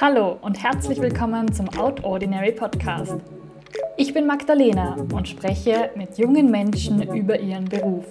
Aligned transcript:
Hallo 0.00 0.38
und 0.40 0.62
herzlich 0.62 1.02
willkommen 1.02 1.52
zum 1.52 1.68
Out 1.78 2.02
Ordinary 2.02 2.52
Podcast. 2.52 3.16
Ich 3.98 4.14
bin 4.14 4.26
Magdalena 4.26 4.96
und 5.12 5.28
spreche 5.28 5.90
mit 5.96 6.16
jungen 6.16 6.50
Menschen 6.50 7.02
über 7.14 7.38
ihren 7.38 7.66
Beruf. 7.66 8.06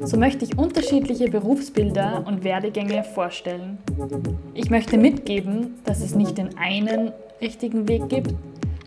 So 0.00 0.16
möchte 0.16 0.46
ich 0.46 0.56
unterschiedliche 0.56 1.28
Berufsbilder 1.28 2.24
und 2.26 2.44
Werdegänge 2.44 3.04
vorstellen. 3.04 3.76
Ich 4.54 4.70
möchte 4.70 4.96
mitgeben, 4.96 5.74
dass 5.84 6.00
es 6.00 6.14
nicht 6.14 6.38
den 6.38 6.56
einen 6.56 7.12
richtigen 7.42 7.86
Weg 7.86 8.08
gibt, 8.08 8.34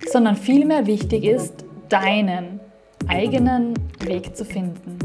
sondern 0.10 0.36
vielmehr 0.36 0.88
wichtig 0.88 1.26
ist, 1.26 1.64
deinen 1.90 2.60
eigenen 3.08 3.76
Weg 4.00 4.36
zu 4.36 4.46
finden. 4.46 4.98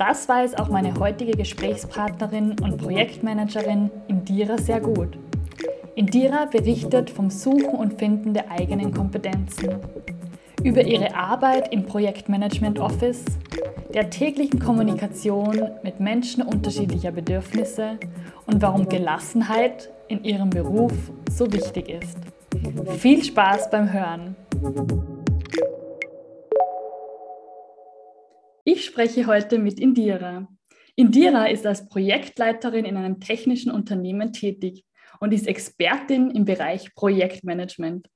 Das 0.00 0.26
weiß 0.30 0.54
auch 0.54 0.70
meine 0.70 0.98
heutige 0.98 1.32
Gesprächspartnerin 1.32 2.56
und 2.62 2.78
Projektmanagerin 2.78 3.90
Indira 4.08 4.56
sehr 4.56 4.80
gut. 4.80 5.18
Indira 5.94 6.46
berichtet 6.46 7.10
vom 7.10 7.28
Suchen 7.28 7.74
und 7.78 7.98
Finden 7.98 8.32
der 8.32 8.50
eigenen 8.50 8.94
Kompetenzen, 8.94 9.76
über 10.62 10.82
ihre 10.82 11.14
Arbeit 11.14 11.70
im 11.74 11.84
Projektmanagement 11.84 12.78
Office, 12.78 13.26
der 13.92 14.08
täglichen 14.08 14.58
Kommunikation 14.58 15.68
mit 15.82 16.00
Menschen 16.00 16.44
unterschiedlicher 16.44 17.12
Bedürfnisse 17.12 17.98
und 18.46 18.62
warum 18.62 18.88
Gelassenheit 18.88 19.90
in 20.08 20.24
ihrem 20.24 20.48
Beruf 20.48 20.94
so 21.30 21.52
wichtig 21.52 21.90
ist. 21.90 22.16
Viel 22.96 23.22
Spaß 23.22 23.68
beim 23.68 23.92
Hören! 23.92 25.19
Ich 28.64 28.84
spreche 28.84 29.26
heute 29.26 29.58
mit 29.58 29.80
Indira. 29.80 30.46
Indira 30.94 31.46
ist 31.46 31.66
als 31.66 31.88
Projektleiterin 31.88 32.84
in 32.84 32.98
einem 32.98 33.18
technischen 33.18 33.72
Unternehmen 33.72 34.34
tätig 34.34 34.84
und 35.18 35.32
ist 35.32 35.46
Expertin 35.46 36.30
im 36.30 36.44
Bereich 36.44 36.94
Projektmanagement. 36.94 38.06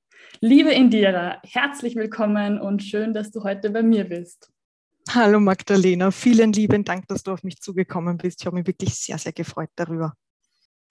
Liebe 0.41 0.71
Indira, 0.71 1.41
herzlich 1.43 1.95
willkommen 1.95 2.59
und 2.59 2.83
schön, 2.83 3.13
dass 3.13 3.31
du 3.31 3.43
heute 3.43 3.71
bei 3.71 3.81
mir 3.81 4.03
bist. 4.03 4.51
Hallo 5.09 5.39
Magdalena, 5.39 6.11
vielen 6.11 6.53
lieben 6.53 6.83
Dank, 6.83 7.07
dass 7.07 7.23
du 7.23 7.31
auf 7.31 7.43
mich 7.43 7.59
zugekommen 7.59 8.17
bist. 8.17 8.41
Ich 8.41 8.45
habe 8.45 8.57
mich 8.57 8.67
wirklich 8.67 8.93
sehr, 8.93 9.17
sehr 9.17 9.33
gefreut 9.33 9.69
darüber. 9.75 10.13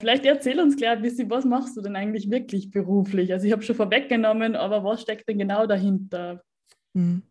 Vielleicht 0.01 0.25
erzähl 0.25 0.59
uns 0.59 0.75
gleich 0.75 0.97
ein 0.97 1.01
bisschen, 1.01 1.29
was 1.29 1.45
machst 1.45 1.77
du 1.77 1.81
denn 1.81 1.95
eigentlich 1.95 2.29
wirklich 2.29 2.71
beruflich? 2.71 3.31
Also 3.31 3.45
ich 3.45 3.53
habe 3.53 3.63
schon 3.63 3.77
vorweggenommen, 3.77 4.57
aber 4.57 4.83
was 4.83 5.01
steckt 5.01 5.29
denn 5.29 5.39
genau 5.39 5.65
dahinter? 5.65 6.43
Hm. 6.93 7.23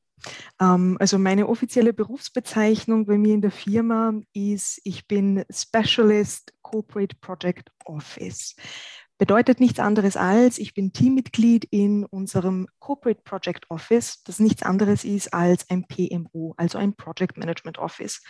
Ähm, 0.60 0.96
also 1.00 1.18
meine 1.18 1.48
offizielle 1.48 1.92
Berufsbezeichnung 1.92 3.06
bei 3.06 3.18
mir 3.18 3.34
in 3.34 3.42
der 3.42 3.50
Firma 3.50 4.14
ist, 4.32 4.80
ich 4.84 5.06
bin 5.06 5.44
Specialist 5.50 6.52
Corporate 6.62 7.16
Project 7.20 7.70
Office. 7.84 8.56
Bedeutet 9.16 9.60
nichts 9.60 9.78
anderes 9.78 10.16
als, 10.16 10.58
ich 10.58 10.74
bin 10.74 10.92
Teammitglied 10.92 11.66
in 11.70 12.04
unserem 12.04 12.66
Corporate 12.80 13.22
Project 13.22 13.70
Office, 13.70 14.24
das 14.24 14.40
nichts 14.40 14.64
anderes 14.64 15.04
ist 15.04 15.32
als 15.32 15.70
ein 15.70 15.86
PMO, 15.86 16.54
also 16.56 16.78
ein 16.78 16.94
Project 16.96 17.36
Management 17.36 17.78
Office. 17.78 18.22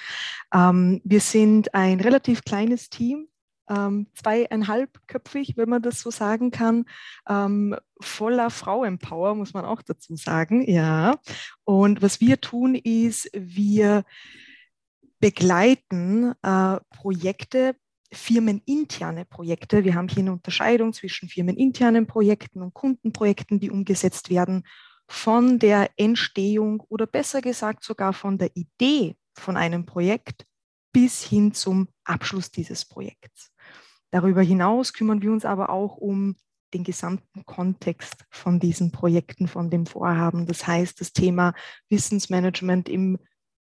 Ähm, 0.52 1.00
wir 1.02 1.20
sind 1.20 1.74
ein 1.74 2.00
relativ 2.00 2.44
kleines 2.44 2.90
Team, 2.90 3.28
ähm, 3.68 4.08
zweieinhalbköpfig, 4.14 5.56
wenn 5.56 5.68
man 5.68 5.82
das 5.82 6.00
so 6.00 6.10
sagen 6.10 6.50
kann, 6.50 6.84
ähm, 7.28 7.76
voller 8.00 8.50
Frauenpower, 8.50 9.34
muss 9.34 9.54
man 9.54 9.64
auch 9.64 9.82
dazu 9.82 10.16
sagen, 10.16 10.68
ja. 10.68 11.18
Und 11.64 12.02
was 12.02 12.20
wir 12.20 12.40
tun, 12.40 12.74
ist, 12.74 13.30
wir 13.32 14.04
begleiten 15.20 16.34
äh, 16.42 16.80
Projekte, 16.90 17.76
firmeninterne 18.12 19.24
Projekte. 19.24 19.84
Wir 19.84 19.94
haben 19.94 20.08
hier 20.08 20.20
eine 20.20 20.32
Unterscheidung 20.32 20.92
zwischen 20.92 21.28
firmeninternen 21.28 22.06
Projekten 22.06 22.62
und 22.62 22.74
Kundenprojekten, 22.74 23.60
die 23.60 23.70
umgesetzt 23.70 24.30
werden, 24.30 24.64
von 25.06 25.58
der 25.58 25.90
Entstehung 25.96 26.80
oder 26.88 27.06
besser 27.06 27.42
gesagt 27.42 27.84
sogar 27.84 28.12
von 28.12 28.38
der 28.38 28.50
Idee 28.54 29.16
von 29.34 29.56
einem 29.56 29.84
Projekt 29.84 30.46
bis 30.92 31.22
hin 31.22 31.52
zum 31.52 31.88
Abschluss 32.04 32.50
dieses 32.50 32.84
Projekts. 32.84 33.50
Darüber 34.14 34.42
hinaus 34.42 34.92
kümmern 34.92 35.22
wir 35.22 35.32
uns 35.32 35.44
aber 35.44 35.70
auch 35.70 35.96
um 35.96 36.36
den 36.72 36.84
gesamten 36.84 37.44
Kontext 37.46 38.24
von 38.30 38.60
diesen 38.60 38.92
Projekten, 38.92 39.48
von 39.48 39.70
dem 39.70 39.86
Vorhaben. 39.86 40.46
Das 40.46 40.68
heißt, 40.68 41.00
das 41.00 41.12
Thema 41.12 41.52
Wissensmanagement 41.88 42.88
im 42.88 43.18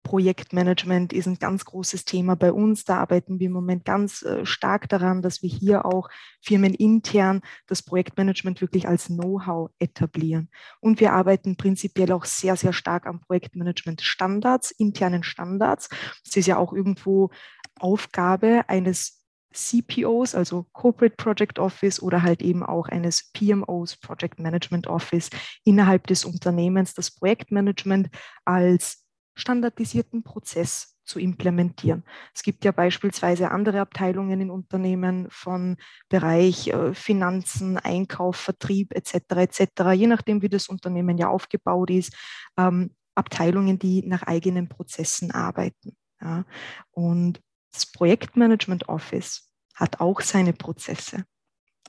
Projektmanagement 0.03 1.13
ist 1.13 1.29
ein 1.29 1.39
ganz 1.39 1.65
großes 1.65 2.07
Thema 2.07 2.35
bei 2.35 2.53
uns. 2.53 2.83
Da 2.83 2.99
arbeiten 2.99 3.39
wir 3.39 3.47
im 3.47 3.53
Moment 3.53 3.85
ganz 3.85 4.23
äh, 4.23 4.45
stark 4.45 4.89
daran, 4.89 5.23
dass 5.23 5.45
wir 5.45 5.49
hier 5.49 5.87
auch 5.87 6.09
firmenintern 6.41 7.43
das 7.69 7.85
Projektmanagement 7.85 8.61
wirklich 8.61 8.89
als 8.89 9.07
Know-how 9.07 9.71
etablieren. 9.79 10.51
Und 10.81 10.99
wir 10.99 11.13
arbeiten 11.13 11.57
prinzipiell 11.57 12.11
auch 12.11 12.25
sehr, 12.25 12.57
sehr 12.57 12.73
stark 12.73 13.07
am 13.07 13.21
Projektmanagement-Standards, 13.21 14.73
internen 14.73 15.23
Standards. 15.23 15.89
Das 16.25 16.35
ist 16.35 16.47
ja 16.47 16.57
auch 16.57 16.73
irgendwo 16.73 17.31
Aufgabe 17.79 18.65
eines 18.67 19.22
CPOs, 19.53 20.35
also 20.35 20.67
Corporate 20.73 21.17
Project 21.17 21.59
Office 21.59 22.03
oder 22.03 22.23
halt 22.23 22.43
eben 22.43 22.63
auch 22.63 22.89
eines 22.89 23.31
PMOs, 23.33 23.97
Project 23.97 24.39
Management 24.39 24.87
Office 24.87 25.31
innerhalb 25.65 26.07
des 26.07 26.25
Unternehmens, 26.25 26.95
das 26.95 27.11
Projektmanagement 27.11 28.09
als 28.45 29.05
standardisierten 29.35 30.23
Prozess 30.23 30.93
zu 31.05 31.19
implementieren. 31.19 32.05
Es 32.35 32.43
gibt 32.43 32.65
ja 32.65 32.73
beispielsweise 32.73 33.51
andere 33.51 33.81
Abteilungen 33.81 34.41
in 34.41 34.51
Unternehmen 34.51 35.27
von 35.31 35.77
Bereich 36.09 36.69
äh, 36.69 36.95
Finanzen, 36.95 37.77
Einkauf, 37.77 38.37
Vertrieb 38.37 38.95
etc. 38.95 39.15
etc. 39.37 39.93
Je 39.95 40.07
nachdem, 40.07 40.43
wie 40.43 40.49
das 40.49 40.69
Unternehmen 40.69 41.19
ja 41.19 41.29
aufgebaut 41.29 41.91
ist, 41.91 42.15
ähm, 42.57 42.95
Abteilungen, 43.15 43.79
die 43.79 44.07
nach 44.07 44.23
eigenen 44.23 44.69
Prozessen 44.69 45.33
arbeiten. 45.33 45.97
Ja. 46.21 46.45
Und 46.93 47.41
das 47.73 47.87
Projektmanagement 47.87 48.89
Office 48.89 49.51
hat 49.75 50.01
auch 50.01 50.21
seine 50.21 50.53
Prozesse, 50.53 51.25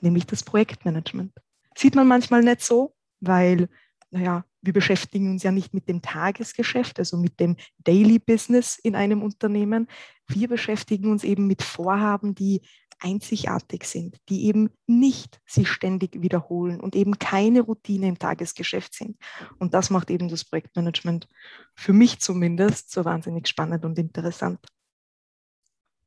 nämlich 0.00 0.26
das 0.26 0.42
Projektmanagement. 0.42 1.32
Sieht 1.76 1.94
man 1.94 2.08
manchmal 2.08 2.42
nicht 2.42 2.62
so, 2.62 2.94
weil, 3.20 3.68
naja, 4.10 4.44
wir 4.62 4.72
beschäftigen 4.72 5.30
uns 5.30 5.42
ja 5.42 5.52
nicht 5.52 5.74
mit 5.74 5.88
dem 5.88 6.00
Tagesgeschäft, 6.00 6.98
also 6.98 7.18
mit 7.18 7.38
dem 7.38 7.56
Daily 7.78 8.18
Business 8.18 8.78
in 8.78 8.96
einem 8.96 9.22
Unternehmen. 9.22 9.88
Wir 10.26 10.48
beschäftigen 10.48 11.10
uns 11.10 11.22
eben 11.22 11.46
mit 11.46 11.62
Vorhaben, 11.62 12.34
die 12.34 12.62
einzigartig 13.00 13.84
sind, 13.84 14.16
die 14.28 14.46
eben 14.46 14.70
nicht 14.86 15.40
sich 15.44 15.68
ständig 15.68 16.22
wiederholen 16.22 16.80
und 16.80 16.96
eben 16.96 17.18
keine 17.18 17.60
Routine 17.60 18.08
im 18.08 18.18
Tagesgeschäft 18.18 18.94
sind. 18.94 19.18
Und 19.58 19.74
das 19.74 19.90
macht 19.90 20.10
eben 20.10 20.28
das 20.28 20.44
Projektmanagement 20.44 21.28
für 21.74 21.92
mich 21.92 22.20
zumindest 22.20 22.90
so 22.90 23.04
wahnsinnig 23.04 23.48
spannend 23.48 23.84
und 23.84 23.98
interessant. 23.98 24.60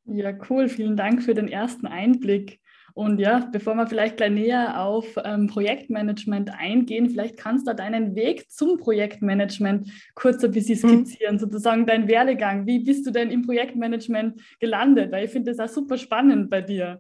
Ja, 0.08 0.34
cool. 0.50 0.70
Vielen 0.70 0.96
Dank 0.96 1.24
für 1.24 1.34
den 1.34 1.48
ersten 1.48 1.86
Einblick. 1.86 2.60
Und 2.94 3.20
ja, 3.20 3.48
bevor 3.52 3.76
wir 3.76 3.86
vielleicht 3.86 4.18
gleich 4.18 4.32
näher 4.32 4.82
auf 4.82 5.06
ähm, 5.24 5.46
Projektmanagement 5.46 6.50
eingehen, 6.58 7.12
vielleicht 7.12 7.38
kannst 7.38 7.68
du 7.68 7.76
deinen 7.76 8.16
Weg 8.16 8.50
zum 8.50 8.80
Projektmanagement 8.80 9.92
kurz 10.16 10.44
ein 10.44 10.50
bisschen 10.50 10.80
mhm. 10.82 11.06
skizzieren, 11.06 11.36
mhm. 11.36 11.40
sozusagen 11.40 11.86
dein 11.86 12.08
Werdegang. 12.08 12.66
Wie 12.66 12.80
bist 12.80 13.06
du 13.06 13.12
denn 13.12 13.30
im 13.30 13.44
Projektmanagement 13.44 14.42
gelandet? 14.60 15.12
Weil 15.12 15.26
ich 15.26 15.32
finde 15.32 15.54
das 15.54 15.60
auch 15.60 15.72
super 15.72 16.00
spannend 16.00 16.50
bei 16.50 16.62
dir. 16.62 17.00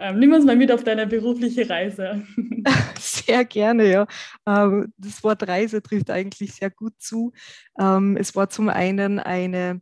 Ähm, 0.00 0.18
nimm 0.18 0.32
uns 0.32 0.44
mal 0.46 0.56
mit 0.56 0.72
auf 0.72 0.82
deine 0.82 1.06
berufliche 1.06 1.68
Reise. 1.68 2.26
Sehr 2.98 3.44
gerne, 3.44 3.88
ja. 3.88 4.06
Ähm, 4.48 4.92
das 4.96 5.22
Wort 5.22 5.46
Reise 5.46 5.80
trifft 5.80 6.10
eigentlich 6.10 6.54
sehr 6.54 6.70
gut 6.70 6.94
zu. 6.98 7.32
Ähm, 7.78 8.16
es 8.16 8.34
war 8.34 8.48
zum 8.48 8.68
einen 8.68 9.20
eine 9.20 9.80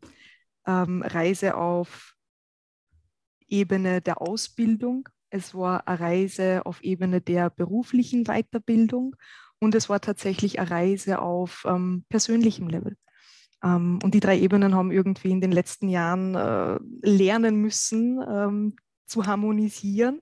ähm, 0.67 1.03
Reise 1.03 1.57
auf 1.57 2.18
Ebene 3.49 4.01
der 4.01 4.21
Ausbildung, 4.21 5.09
es 5.31 5.55
war 5.55 5.87
eine 5.87 6.01
Reise 6.01 6.63
auf 6.65 6.83
Ebene 6.83 7.21
der 7.21 7.51
beruflichen 7.51 8.25
Weiterbildung 8.25 9.17
und 9.59 9.75
es 9.75 9.89
war 9.89 10.01
tatsächlich 10.01 10.59
eine 10.59 10.71
Reise 10.71 11.21
auf 11.21 11.65
ähm, 11.67 12.05
persönlichem 12.09 12.69
Level. 12.69 12.97
Ähm, 13.63 13.99
und 14.03 14.15
die 14.15 14.21
drei 14.21 14.39
Ebenen 14.39 14.75
haben 14.75 14.91
irgendwie 14.91 15.31
in 15.31 15.41
den 15.41 15.53
letzten 15.53 15.89
Jahren 15.89 16.35
äh, 16.35 16.79
lernen 17.03 17.57
müssen 17.57 18.21
ähm, 18.27 18.77
zu 19.07 19.27
harmonisieren. 19.27 20.21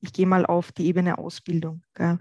Ich 0.00 0.12
gehe 0.12 0.26
mal 0.26 0.44
auf 0.44 0.72
die 0.72 0.86
Ebene 0.86 1.18
Ausbildung. 1.18 1.82
Gell. 1.94 2.18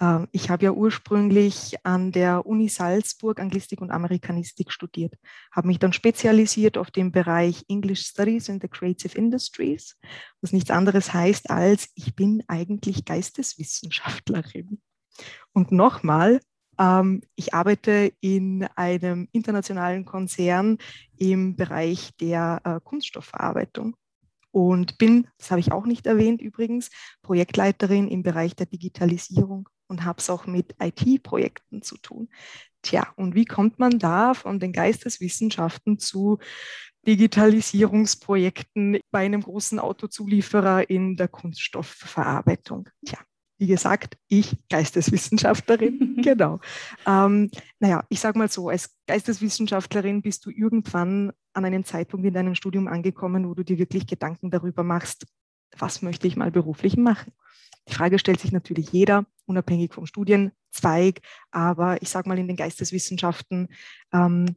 Ähm, 0.00 0.28
ich 0.32 0.50
habe 0.50 0.64
ja 0.64 0.72
ursprünglich 0.72 1.76
an 1.84 2.12
der 2.12 2.46
Uni 2.46 2.68
Salzburg 2.68 3.40
Anglistik 3.40 3.80
und 3.80 3.90
Amerikanistik 3.90 4.72
studiert, 4.72 5.14
habe 5.50 5.68
mich 5.68 5.78
dann 5.78 5.92
spezialisiert 5.92 6.78
auf 6.78 6.90
den 6.90 7.12
Bereich 7.12 7.64
English 7.68 8.06
Studies 8.06 8.48
in 8.48 8.60
the 8.60 8.68
Creative 8.68 9.16
Industries, 9.16 9.96
was 10.40 10.52
nichts 10.52 10.70
anderes 10.70 11.12
heißt 11.12 11.50
als, 11.50 11.88
ich 11.94 12.14
bin 12.14 12.42
eigentlich 12.48 13.04
Geisteswissenschaftlerin. 13.04 14.80
Und 15.52 15.72
nochmal, 15.72 16.40
ähm, 16.78 17.22
ich 17.34 17.54
arbeite 17.54 18.12
in 18.20 18.64
einem 18.76 19.28
internationalen 19.32 20.04
Konzern 20.04 20.78
im 21.18 21.54
Bereich 21.56 22.16
der 22.20 22.60
äh, 22.64 22.80
Kunststoffverarbeitung. 22.82 23.96
und 24.54 24.98
bin, 24.98 25.28
das 25.38 25.50
habe 25.50 25.60
ich 25.60 25.72
auch 25.72 25.86
nicht 25.86 26.06
erwähnt 26.06 26.42
übrigens, 26.42 26.90
Projektleiterin 27.22 28.06
im 28.08 28.22
Bereich 28.22 28.54
der 28.54 28.66
Digitalisierung 28.66 29.68
und 29.92 30.04
habe 30.06 30.18
es 30.20 30.30
auch 30.30 30.46
mit 30.46 30.74
IT-Projekten 30.80 31.82
zu 31.82 31.98
tun. 31.98 32.30
Tja, 32.80 33.06
und 33.14 33.34
wie 33.34 33.44
kommt 33.44 33.78
man 33.78 33.98
da 33.98 34.32
von 34.32 34.58
den 34.58 34.72
Geisteswissenschaften 34.72 35.98
zu 35.98 36.38
Digitalisierungsprojekten 37.06 39.00
bei 39.10 39.26
einem 39.26 39.42
großen 39.42 39.78
Autozulieferer 39.78 40.88
in 40.88 41.16
der 41.16 41.28
Kunststoffverarbeitung? 41.28 42.88
Tja, 43.04 43.18
wie 43.58 43.66
gesagt, 43.66 44.16
ich 44.28 44.56
Geisteswissenschaftlerin, 44.70 46.16
genau. 46.24 46.58
Ähm, 47.06 47.50
naja, 47.78 48.02
ich 48.08 48.18
sage 48.18 48.38
mal 48.38 48.50
so, 48.50 48.70
als 48.70 48.96
Geisteswissenschaftlerin 49.06 50.22
bist 50.22 50.46
du 50.46 50.50
irgendwann 50.50 51.32
an 51.52 51.66
einem 51.66 51.84
Zeitpunkt 51.84 52.26
in 52.26 52.32
deinem 52.32 52.54
Studium 52.54 52.88
angekommen, 52.88 53.46
wo 53.46 53.52
du 53.52 53.62
dir 53.62 53.76
wirklich 53.78 54.06
Gedanken 54.06 54.50
darüber 54.50 54.84
machst, 54.84 55.26
was 55.76 56.00
möchte 56.00 56.26
ich 56.26 56.36
mal 56.36 56.50
beruflich 56.50 56.96
machen. 56.96 57.34
Die 57.88 57.94
Frage 57.94 58.18
stellt 58.18 58.40
sich 58.40 58.52
natürlich 58.52 58.92
jeder, 58.92 59.26
unabhängig 59.46 59.92
vom 59.92 60.06
Studienzweig, 60.06 61.20
aber 61.50 62.00
ich 62.00 62.08
sage 62.08 62.28
mal, 62.28 62.38
in 62.38 62.46
den 62.46 62.56
Geisteswissenschaften 62.56 63.68
ähm, 64.12 64.56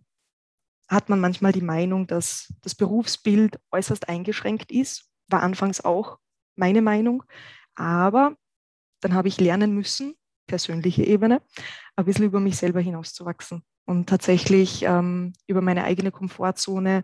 hat 0.88 1.10
man 1.10 1.19
manchmal 1.19 1.51
die 1.51 1.62
Meinung, 1.62 2.06
dass 2.07 2.54
das 2.62 2.75
Berufsbild 2.75 3.60
äußerst 3.72 4.07
eingeschränkt 4.07 4.72
ist, 4.72 5.10
war 5.27 5.42
anfangs 5.42 5.81
auch 5.81 6.19
meine 6.56 6.81
Meinung, 6.81 7.24
aber 7.74 8.36
dann 9.01 9.13
habe 9.13 9.27
ich 9.27 9.39
lernen 9.39 9.74
müssen, 9.74 10.16
persönliche 10.48 11.04
Ebene, 11.04 11.42
ein 11.95 12.06
bisschen 12.06 12.25
über 12.25 12.39
mich 12.39 12.57
selber 12.57 12.80
hinauszuwachsen 12.80 13.63
und 13.86 14.07
tatsächlich 14.07 14.83
ähm, 14.83 15.33
über 15.48 15.62
meine 15.62 15.83
eigene 15.83 16.12
Komfortzone 16.12 17.04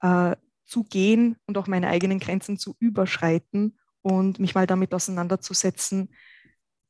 äh, 0.00 0.36
zu 0.64 0.84
gehen 0.84 1.36
und 1.46 1.58
auch 1.58 1.66
meine 1.66 1.88
eigenen 1.88 2.18
Grenzen 2.18 2.58
zu 2.58 2.76
überschreiten 2.78 3.78
und 4.02 4.38
mich 4.38 4.54
mal 4.54 4.66
damit 4.66 4.94
auseinanderzusetzen, 4.94 6.10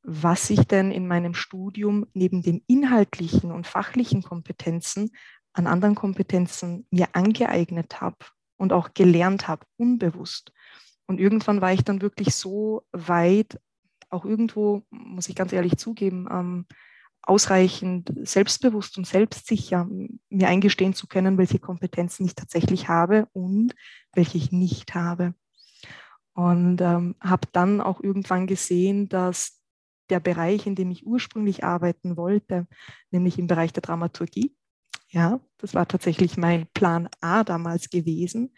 was 0.02 0.50
ich 0.50 0.66
denn 0.66 0.90
in 0.90 1.06
meinem 1.06 1.34
Studium 1.34 2.06
neben 2.14 2.42
den 2.42 2.62
inhaltlichen 2.66 3.52
und 3.52 3.66
fachlichen 3.66 4.22
Kompetenzen 4.22 5.10
an 5.52 5.66
anderen 5.66 5.94
Kompetenzen 5.94 6.86
mir 6.90 7.08
angeeignet 7.12 8.00
habe 8.00 8.16
und 8.56 8.72
auch 8.72 8.94
gelernt 8.94 9.48
habe, 9.48 9.66
unbewusst. 9.76 10.52
Und 11.06 11.20
irgendwann 11.20 11.60
war 11.60 11.72
ich 11.72 11.84
dann 11.84 12.02
wirklich 12.02 12.34
so 12.34 12.86
weit 12.92 13.58
auch 14.10 14.24
irgendwo, 14.24 14.82
muss 14.90 15.28
ich 15.28 15.34
ganz 15.34 15.52
ehrlich 15.52 15.76
zugeben, 15.76 16.28
ähm, 16.30 16.66
ausreichend 17.22 18.12
selbstbewusst 18.22 18.96
und 18.96 19.06
selbstsicher 19.06 19.86
mir 20.30 20.48
eingestehen 20.48 20.94
zu 20.94 21.06
können, 21.06 21.36
welche 21.36 21.58
Kompetenzen 21.58 22.24
ich 22.24 22.34
tatsächlich 22.34 22.88
habe 22.88 23.28
und 23.32 23.74
welche 24.14 24.38
ich 24.38 24.50
nicht 24.50 24.94
habe. 24.94 25.34
Und 26.38 26.80
ähm, 26.82 27.16
habe 27.20 27.48
dann 27.50 27.80
auch 27.80 28.00
irgendwann 28.00 28.46
gesehen, 28.46 29.08
dass 29.08 29.60
der 30.08 30.20
Bereich, 30.20 30.68
in 30.68 30.76
dem 30.76 30.92
ich 30.92 31.04
ursprünglich 31.04 31.64
arbeiten 31.64 32.16
wollte, 32.16 32.68
nämlich 33.10 33.40
im 33.40 33.48
Bereich 33.48 33.72
der 33.72 33.82
Dramaturgie, 33.82 34.54
ja, 35.08 35.40
das 35.56 35.74
war 35.74 35.88
tatsächlich 35.88 36.36
mein 36.36 36.68
Plan 36.74 37.08
A 37.20 37.42
damals 37.42 37.90
gewesen, 37.90 38.54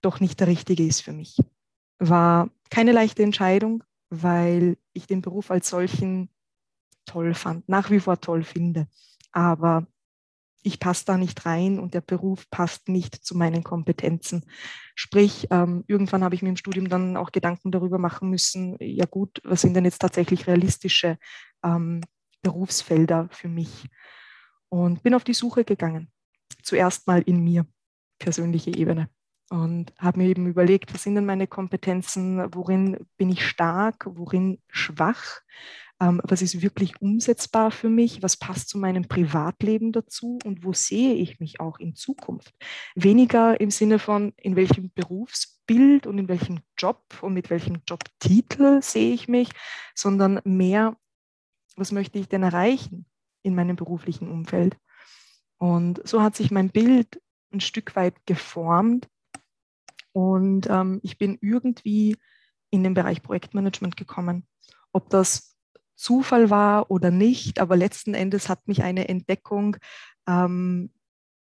doch 0.00 0.20
nicht 0.20 0.40
der 0.40 0.46
richtige 0.46 0.86
ist 0.86 1.02
für 1.02 1.12
mich. 1.12 1.36
War 1.98 2.48
keine 2.70 2.92
leichte 2.92 3.22
Entscheidung, 3.22 3.84
weil 4.08 4.78
ich 4.94 5.06
den 5.06 5.20
Beruf 5.20 5.50
als 5.50 5.68
solchen 5.68 6.30
toll 7.04 7.34
fand, 7.34 7.68
nach 7.68 7.90
wie 7.90 8.00
vor 8.00 8.18
toll 8.18 8.44
finde. 8.44 8.88
Aber 9.30 9.86
ich 10.62 10.80
passe 10.80 11.04
da 11.06 11.16
nicht 11.16 11.46
rein 11.46 11.78
und 11.78 11.94
der 11.94 12.00
Beruf 12.00 12.48
passt 12.50 12.88
nicht 12.88 13.14
zu 13.14 13.36
meinen 13.36 13.64
Kompetenzen. 13.64 14.44
Sprich, 14.94 15.46
ähm, 15.50 15.84
irgendwann 15.86 16.22
habe 16.22 16.34
ich 16.34 16.42
mir 16.42 16.50
im 16.50 16.56
Studium 16.56 16.88
dann 16.88 17.16
auch 17.16 17.32
Gedanken 17.32 17.70
darüber 17.70 17.98
machen 17.98 18.30
müssen, 18.30 18.76
ja 18.80 19.06
gut, 19.06 19.40
was 19.44 19.62
sind 19.62 19.74
denn 19.74 19.84
jetzt 19.84 20.00
tatsächlich 20.00 20.46
realistische 20.46 21.18
ähm, 21.64 22.02
Berufsfelder 22.42 23.28
für 23.30 23.48
mich? 23.48 23.86
Und 24.68 25.02
bin 25.02 25.14
auf 25.14 25.24
die 25.24 25.34
Suche 25.34 25.64
gegangen. 25.64 26.10
Zuerst 26.62 27.06
mal 27.06 27.22
in 27.22 27.42
mir, 27.42 27.66
persönliche 28.18 28.70
Ebene 28.70 29.08
und 29.50 29.92
habe 29.98 30.20
mir 30.20 30.28
eben 30.28 30.46
überlegt, 30.46 30.94
was 30.94 31.02
sind 31.02 31.16
denn 31.16 31.26
meine 31.26 31.48
Kompetenzen, 31.48 32.54
worin 32.54 33.06
bin 33.16 33.30
ich 33.30 33.46
stark, 33.46 34.06
worin 34.06 34.60
schwach, 34.68 35.40
ähm, 36.00 36.20
was 36.24 36.40
ist 36.40 36.62
wirklich 36.62 37.00
umsetzbar 37.02 37.72
für 37.72 37.88
mich, 37.88 38.22
was 38.22 38.36
passt 38.36 38.68
zu 38.68 38.78
meinem 38.78 39.08
Privatleben 39.08 39.90
dazu 39.90 40.38
und 40.44 40.64
wo 40.64 40.72
sehe 40.72 41.14
ich 41.14 41.40
mich 41.40 41.58
auch 41.58 41.80
in 41.80 41.96
Zukunft. 41.96 42.54
Weniger 42.94 43.60
im 43.60 43.72
Sinne 43.72 43.98
von, 43.98 44.32
in 44.36 44.54
welchem 44.54 44.92
Berufsbild 44.92 46.06
und 46.06 46.18
in 46.18 46.28
welchem 46.28 46.60
Job 46.78 47.02
und 47.20 47.34
mit 47.34 47.50
welchem 47.50 47.82
Jobtitel 47.88 48.80
sehe 48.82 49.12
ich 49.12 49.26
mich, 49.26 49.50
sondern 49.96 50.40
mehr, 50.44 50.96
was 51.76 51.90
möchte 51.90 52.20
ich 52.20 52.28
denn 52.28 52.44
erreichen 52.44 53.04
in 53.42 53.56
meinem 53.56 53.74
beruflichen 53.74 54.30
Umfeld. 54.30 54.76
Und 55.58 56.00
so 56.08 56.22
hat 56.22 56.36
sich 56.36 56.52
mein 56.52 56.70
Bild 56.70 57.20
ein 57.52 57.60
Stück 57.60 57.96
weit 57.96 58.14
geformt 58.26 59.08
und 60.12 60.68
ähm, 60.68 61.00
ich 61.02 61.18
bin 61.18 61.38
irgendwie 61.40 62.16
in 62.70 62.82
den 62.82 62.94
Bereich 62.94 63.22
Projektmanagement 63.22 63.96
gekommen. 63.96 64.46
Ob 64.92 65.10
das 65.10 65.56
Zufall 65.94 66.50
war 66.50 66.90
oder 66.90 67.10
nicht, 67.10 67.60
aber 67.60 67.76
letzten 67.76 68.14
Endes 68.14 68.48
hat 68.48 68.66
mich 68.66 68.82
eine 68.82 69.08
Entdeckung 69.08 69.76
ähm, 70.26 70.90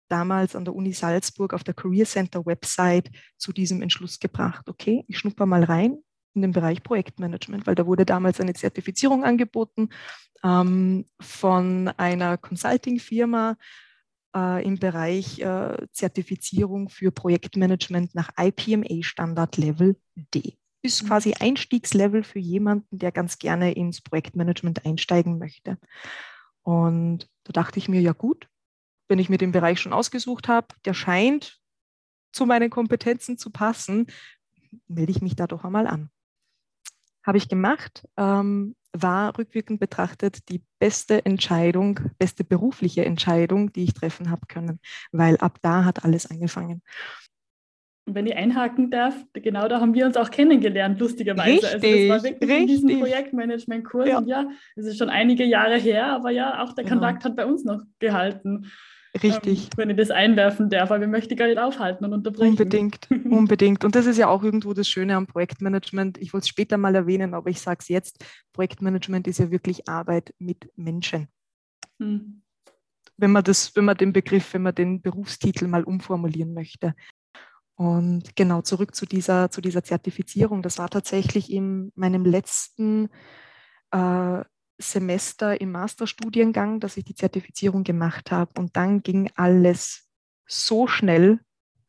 damals 0.10 0.56
an 0.56 0.66
der 0.66 0.76
Uni 0.76 0.94
Salzburg 0.94 1.54
auf 1.54 1.64
der 1.64 1.74
Career 1.74 2.06
Center 2.06 2.46
Website 2.46 3.12
zu 3.38 3.54
diesem 3.54 3.82
Entschluss 3.82 4.20
gebracht. 4.20 4.68
Okay, 4.70 5.04
ich 5.08 5.18
schnupper 5.18 5.46
mal 5.46 5.64
rein 5.64 5.98
in 6.34 6.42
den 6.42 6.52
Bereich 6.52 6.84
Projektmanagement, 6.84 7.68
weil 7.68 7.76
da 7.76 7.86
wurde 7.86 8.06
damals 8.06 8.40
eine 8.40 8.54
Zertifizierung 8.54 9.24
angeboten 9.24 9.90
ähm, 10.44 11.06
von 11.20 11.90
einer 11.98 12.38
Consulting-Firma, 12.38 13.58
äh, 14.38 14.64
im 14.64 14.78
Bereich 14.78 15.40
äh, 15.40 15.88
Zertifizierung 15.92 16.90
für 16.90 17.12
Projektmanagement 17.12 18.14
nach 18.14 18.30
IPMA-Standard 18.38 19.58
Level 19.58 19.98
D. 20.16 20.58
Ist 20.84 21.04
mhm. 21.04 21.08
quasi 21.08 21.34
Einstiegslevel 21.34 22.24
für 22.24 22.40
jemanden, 22.40 23.00
der 23.00 23.12
ganz 23.12 23.40
gerne 23.40 23.74
ins 23.74 24.02
Projektmanagement 24.02 24.86
einsteigen 24.86 25.40
möchte. 25.40 25.78
Und 26.62 27.28
da 27.46 27.54
dachte 27.54 27.80
ich 27.80 27.90
mir, 27.90 28.02
ja 28.02 28.14
gut, 28.14 28.48
wenn 29.08 29.20
ich 29.20 29.30
mir 29.30 29.38
den 29.38 29.54
Bereich 29.54 29.80
schon 29.80 29.94
ausgesucht 29.94 30.48
habe, 30.48 30.68
der 30.86 30.94
scheint 30.94 31.60
zu 32.32 32.46
meinen 32.46 32.70
Kompetenzen 32.70 33.38
zu 33.38 33.50
passen, 33.50 34.08
melde 34.88 35.12
ich 35.12 35.22
mich 35.22 35.36
da 35.36 35.48
doch 35.48 35.64
einmal 35.64 35.88
an. 35.88 36.12
Habe 37.28 37.38
ich 37.38 37.50
gemacht, 37.50 38.08
ähm, 38.18 38.76
war 38.94 39.38
rückwirkend 39.38 39.80
betrachtet 39.80 40.50
die 40.50 40.64
beste 40.80 41.26
Entscheidung, 41.26 42.00
beste 42.18 42.44
berufliche 42.44 43.06
Entscheidung, 43.06 43.72
die 43.74 43.84
ich 43.84 43.94
treffen 43.94 44.32
habe 44.32 44.48
können, 44.48 44.80
weil 45.12 45.38
ab 45.38 45.60
da 45.62 45.86
hat 45.86 46.04
alles 46.06 46.32
angefangen. 46.32 46.82
Und 48.06 48.16
wenn 48.16 48.26
ich 48.26 48.36
einhaken 48.38 48.90
darf, 48.90 49.14
genau 49.34 49.68
da 49.68 49.82
haben 49.82 49.94
wir 49.94 50.06
uns 50.06 50.16
auch 50.16 50.32
kennengelernt, 50.32 50.98
lustigerweise. 50.98 51.52
Richtig, 51.52 51.74
also 51.74 51.88
das 51.88 52.10
war 52.10 52.24
wirklich 52.24 52.50
richtig. 52.50 52.60
in 52.62 52.68
diesem 52.68 53.00
Projektmanagement-Kurs. 53.02 54.08
Ja. 54.08 54.18
Und 54.20 54.28
ja, 54.28 54.48
es 54.78 54.86
ist 54.86 54.98
schon 54.98 55.10
einige 55.10 55.44
Jahre 55.44 55.76
her, 55.76 56.08
aber 56.08 56.32
ja, 56.32 56.64
auch 56.64 56.72
der 56.72 56.86
genau. 56.86 57.02
Kontakt 57.02 57.26
hat 57.26 57.36
bei 57.36 57.46
uns 57.46 57.66
noch 57.66 57.82
gehalten. 58.00 58.72
Richtig. 59.24 59.64
Ähm, 59.66 59.70
wenn 59.78 59.90
ich 59.90 59.98
das 59.98 60.12
einwerfen 60.12 60.70
darf, 60.70 60.92
aber 60.92 61.02
wir 61.02 61.08
möchten 61.08 61.36
gar 61.36 61.48
nicht 61.48 61.60
aufhalten 61.60 62.06
und 62.06 62.14
unterbrechen. 62.14 62.52
Unbedingt, 62.52 63.08
unbedingt. 63.26 63.84
Und 63.84 63.96
das 63.96 64.06
ist 64.06 64.18
ja 64.18 64.28
auch 64.28 64.44
irgendwo 64.44 64.74
das 64.74 64.88
Schöne 64.88 65.16
am 65.16 65.28
Projektmanagement. 65.28 66.18
Ich 66.18 66.34
wollte 66.34 66.46
es 66.46 66.50
später 66.50 66.78
mal 66.78 66.96
erwähnen, 66.96 67.34
aber 67.34 67.50
ich 67.50 67.62
sage 67.62 67.80
es 67.82 67.88
jetzt. 67.88 68.24
Projektmanagement 68.54 69.28
ist 69.28 69.40
ja 69.40 69.52
wirklich 69.52 69.88
Arbeit 69.88 70.34
mit 70.40 70.72
Menschen. 70.76 71.28
Hm. 72.00 72.42
Wenn 73.18 73.32
man 73.32 73.44
das, 73.44 73.76
wenn 73.76 73.86
man 73.86 73.98
den 73.98 74.14
Begriff, 74.14 74.54
wenn 74.54 74.62
man 74.62 74.76
den 74.76 75.02
Berufstitel 75.02 75.68
mal 75.68 75.84
umformulieren 75.84 76.54
möchte. 76.54 76.94
Und 77.76 78.36
genau 78.36 78.62
zurück 78.62 78.96
zu 78.96 79.06
dieser, 79.06 79.52
zu 79.52 79.62
dieser 79.62 79.84
Zertifizierung. 79.84 80.64
Das 80.64 80.80
war 80.80 80.90
tatsächlich 80.90 81.52
in 81.52 81.92
meinem 81.96 82.26
letzten 82.26 83.10
äh, 83.92 84.44
Semester 84.78 85.60
im 85.60 85.72
Masterstudiengang, 85.72 86.80
dass 86.80 86.98
ich 86.98 87.06
die 87.06 87.16
Zertifizierung 87.16 87.84
gemacht 87.84 88.32
habe. 88.32 88.52
Und 88.58 88.76
dann 88.76 89.02
ging 89.02 89.32
alles 89.36 90.08
so 90.46 90.88
schnell, 90.88 91.40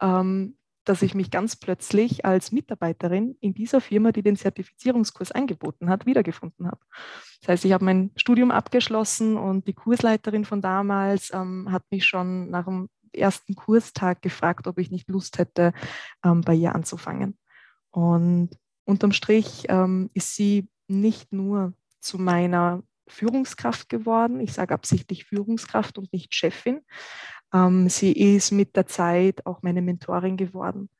ähm, 0.01 0.57
dass 0.85 1.03
ich 1.03 1.15
mich 1.15 1.31
ganz 1.31 1.55
plötzlich 1.57 2.25
als 2.25 2.51
Mitarbeiterin 2.51 3.37
in 3.41 3.53
dieser 3.53 3.81
Firma, 3.81 4.11
die 4.11 4.23
den 4.23 4.37
Zertifizierungskurs 4.37 5.33
angeboten 5.33 5.91
hat, 5.91 6.07
wiedergefunden 6.07 6.67
habe. 6.67 6.81
Das 7.41 7.49
heißt, 7.49 7.65
ich 7.67 7.73
habe 7.73 7.85
mein 7.85 8.11
Studium 8.17 8.51
abgeschlossen 8.51 9.37
und 9.37 9.69
die 9.69 9.75
Kursleiterin 9.75 10.47
von 10.47 10.63
damals 10.63 11.33
ähm, 11.35 11.71
hat 11.71 11.85
mich 11.91 12.07
schon 12.07 12.49
nach 12.51 12.65
dem 12.65 12.89
ersten 13.13 13.55
Kurstag 13.55 14.23
gefragt, 14.23 14.67
ob 14.67 14.79
ich 14.79 14.91
nicht 14.91 15.09
Lust 15.11 15.39
hätte, 15.39 15.73
ähm, 16.25 16.41
bei 16.41 16.55
ihr 16.55 16.75
anzufangen. 16.75 17.39
Und 17.91 18.51
unterm 18.85 19.13
Strich 19.13 19.65
ähm, 19.69 20.11
ist 20.15 20.35
sie 20.35 20.69
nicht 20.89 21.33
nur 21.33 21.75
zu 22.01 22.19
meiner 22.19 22.83
Führungskraft 23.07 23.89
geworden. 23.89 24.41
Ich 24.41 24.53
sage 24.53 24.75
absichtlich 24.75 25.25
Führungskraft 25.25 25.99
und 25.99 26.13
nicht 26.13 26.35
Chefin. 26.35 26.81
Ähm, 27.53 27.89
sie 27.89 28.13
ist 28.13 28.53
mit 28.53 28.77
der 28.77 28.87
Zeit 28.87 29.45
auch 29.47 29.63
meine 29.63 29.83
Mentorin 29.83 30.37
geworden. 30.37 30.91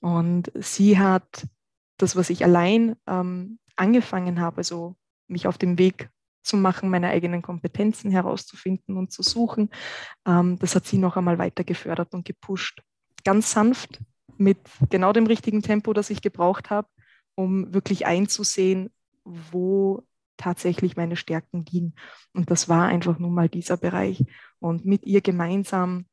Und 0.00 0.50
sie 0.54 0.98
hat 0.98 1.46
das, 1.98 2.16
was 2.16 2.30
ich 2.30 2.44
allein 2.44 2.96
ähm, 3.06 3.58
angefangen 3.76 4.40
habe, 4.40 4.58
also 4.58 4.96
mich 5.28 5.46
auf 5.46 5.58
dem 5.58 5.78
Weg 5.78 6.08
zu 6.42 6.56
machen, 6.56 6.88
meine 6.88 7.08
eigenen 7.08 7.42
Kompetenzen 7.42 8.10
herauszufinden 8.10 8.96
und 8.96 9.12
zu 9.12 9.22
suchen, 9.22 9.70
ähm, 10.26 10.58
das 10.58 10.74
hat 10.74 10.86
sie 10.86 10.98
noch 10.98 11.16
einmal 11.16 11.38
weiter 11.38 11.64
gefördert 11.64 12.14
und 12.14 12.24
gepusht. 12.24 12.82
Ganz 13.24 13.52
sanft, 13.52 14.00
mit 14.38 14.58
genau 14.88 15.12
dem 15.12 15.26
richtigen 15.26 15.60
Tempo, 15.60 15.92
das 15.92 16.08
ich 16.08 16.22
gebraucht 16.22 16.70
habe, 16.70 16.88
um 17.34 17.74
wirklich 17.74 18.06
einzusehen, 18.06 18.90
wo 19.24 20.02
tatsächlich 20.40 20.96
meine 20.96 21.16
Stärken 21.16 21.64
liegen. 21.70 21.94
Und 22.32 22.50
das 22.50 22.68
war 22.68 22.86
einfach 22.86 23.18
nun 23.18 23.34
mal 23.34 23.48
dieser 23.48 23.76
Bereich. 23.76 24.24
Und 24.58 24.84
mit 24.84 25.04
ihr 25.04 25.20
gemeinsam 25.20 26.06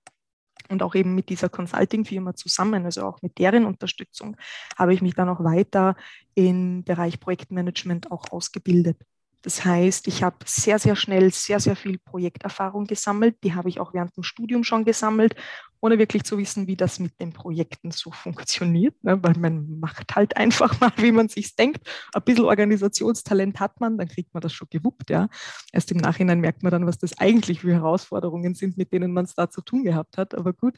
und 0.69 0.83
auch 0.83 0.95
eben 0.95 1.15
mit 1.15 1.29
dieser 1.29 1.49
Consulting-Firma 1.49 2.35
zusammen, 2.35 2.85
also 2.85 3.03
auch 3.03 3.21
mit 3.21 3.37
deren 3.37 3.65
Unterstützung, 3.65 4.35
habe 4.77 4.93
ich 4.93 5.01
mich 5.01 5.13
dann 5.13 5.29
auch 5.29 5.43
weiter 5.43 5.95
im 6.35 6.83
Bereich 6.83 7.19
Projektmanagement 7.19 8.11
auch 8.11 8.31
ausgebildet. 8.31 8.97
Das 9.47 9.63
heißt, 9.63 10.09
ich 10.09 10.23
habe 10.23 10.35
sehr, 10.43 10.77
sehr 10.77 10.97
schnell 10.97 11.31
sehr, 11.31 11.61
sehr 11.61 11.77
viel 11.77 11.99
Projekterfahrung 11.99 12.83
gesammelt. 12.83 13.37
Die 13.45 13.55
habe 13.55 13.69
ich 13.69 13.79
auch 13.79 13.93
während 13.93 14.13
dem 14.17 14.23
Studium 14.23 14.65
schon 14.65 14.83
gesammelt, 14.83 15.37
ohne 15.79 15.97
wirklich 15.97 16.25
zu 16.25 16.37
wissen, 16.37 16.67
wie 16.67 16.75
das 16.75 16.99
mit 16.99 17.17
den 17.21 17.31
Projekten 17.31 17.91
so 17.91 18.11
funktioniert. 18.11 19.01
Ne? 19.05 19.23
Weil 19.23 19.35
man 19.39 19.79
macht 19.79 20.17
halt 20.17 20.35
einfach 20.35 20.77
mal, 20.81 20.91
wie 20.97 21.13
man 21.13 21.29
sich 21.29 21.55
denkt. 21.55 21.87
Ein 22.13 22.23
bisschen 22.23 22.43
Organisationstalent 22.43 23.61
hat 23.61 23.79
man, 23.79 23.97
dann 23.97 24.09
kriegt 24.09 24.33
man 24.33 24.41
das 24.41 24.51
schon 24.51 24.67
gewuppt. 24.69 25.09
Ja? 25.09 25.29
Erst 25.71 25.93
im 25.93 25.97
Nachhinein 25.99 26.41
merkt 26.41 26.61
man 26.63 26.73
dann, 26.73 26.85
was 26.85 26.97
das 26.97 27.17
eigentlich 27.17 27.61
für 27.61 27.71
Herausforderungen 27.71 28.53
sind, 28.53 28.75
mit 28.75 28.91
denen 28.91 29.13
man 29.13 29.23
es 29.23 29.33
da 29.33 29.49
zu 29.49 29.61
tun 29.61 29.85
gehabt 29.85 30.17
hat. 30.17 30.35
Aber 30.35 30.51
gut, 30.51 30.77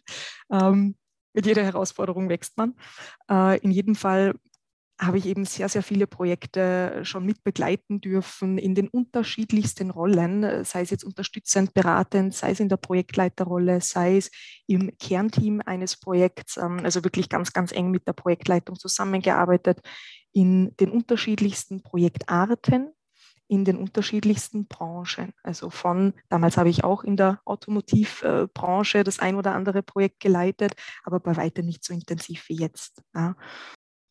ähm, 0.51 0.93
mit 1.33 1.47
jeder 1.47 1.63
Herausforderung 1.63 2.29
wächst 2.29 2.55
man. 2.55 2.75
Äh, 3.31 3.57
in 3.61 3.71
jedem 3.71 3.95
Fall 3.95 4.35
habe 5.00 5.18
ich 5.18 5.25
eben 5.25 5.46
sehr, 5.46 5.70
sehr 5.70 5.82
viele 5.82 6.08
Projekte 6.08 7.00
schon 7.03 7.25
mit 7.25 7.44
begleiten 7.44 8.01
dürfen 8.01 8.58
in 8.58 8.75
den 8.75 8.89
unterschiedlichsten 8.89 9.91
Rollen, 9.91 10.65
sei 10.65 10.82
es 10.82 10.89
jetzt 10.89 11.06
unterstützend, 11.06 11.74
beratend, 11.74 12.36
sei 12.36 12.51
es 12.51 12.60
in 12.60 12.68
der 12.68 12.77
Projektleiterrolle, 12.77 13.79
sei 13.79 14.18
es 14.18 14.29
im 14.68 14.91
Kernteam 15.00 15.62
eines 15.65 15.98
Projekts, 15.98 16.58
ähm, 16.58 16.82
also 16.84 17.03
wirklich 17.03 17.29
ganz, 17.29 17.53
ganz 17.53 17.72
eng 17.72 17.91
mit 17.91 18.08
der 18.08 18.13
Projektleitung 18.13 18.77
zusammengearbeitet, 18.77 19.79
in 20.34 20.75
den 20.77 20.91
unterschiedlichsten 20.91 21.82
Projektarten, 21.82 22.91
in 23.48 23.65
den 23.65 23.77
unterschiedlichsten 23.77 24.68
Branchen. 24.68 25.34
Also 25.44 25.70
von, 25.70 26.13
damals 26.29 26.58
habe 26.58 26.70
ich 26.70 26.84
auch 26.84 27.03
in 27.03 27.18
der 27.18 27.41
Automotivbranche 27.46 29.03
das 29.03 29.20
ein 29.20 29.36
oder 29.36 29.56
andere 29.56 29.82
Projekt 29.82 30.20
geleitet, 30.20 30.74
aber 31.03 31.20
bei 31.20 31.36
weitem 31.36 31.65
nicht 31.65 31.84
so 31.84 31.94
intensiv 31.94 32.48
wie 32.50 32.58
jetzt. 32.58 33.01
Ja. 33.15 33.36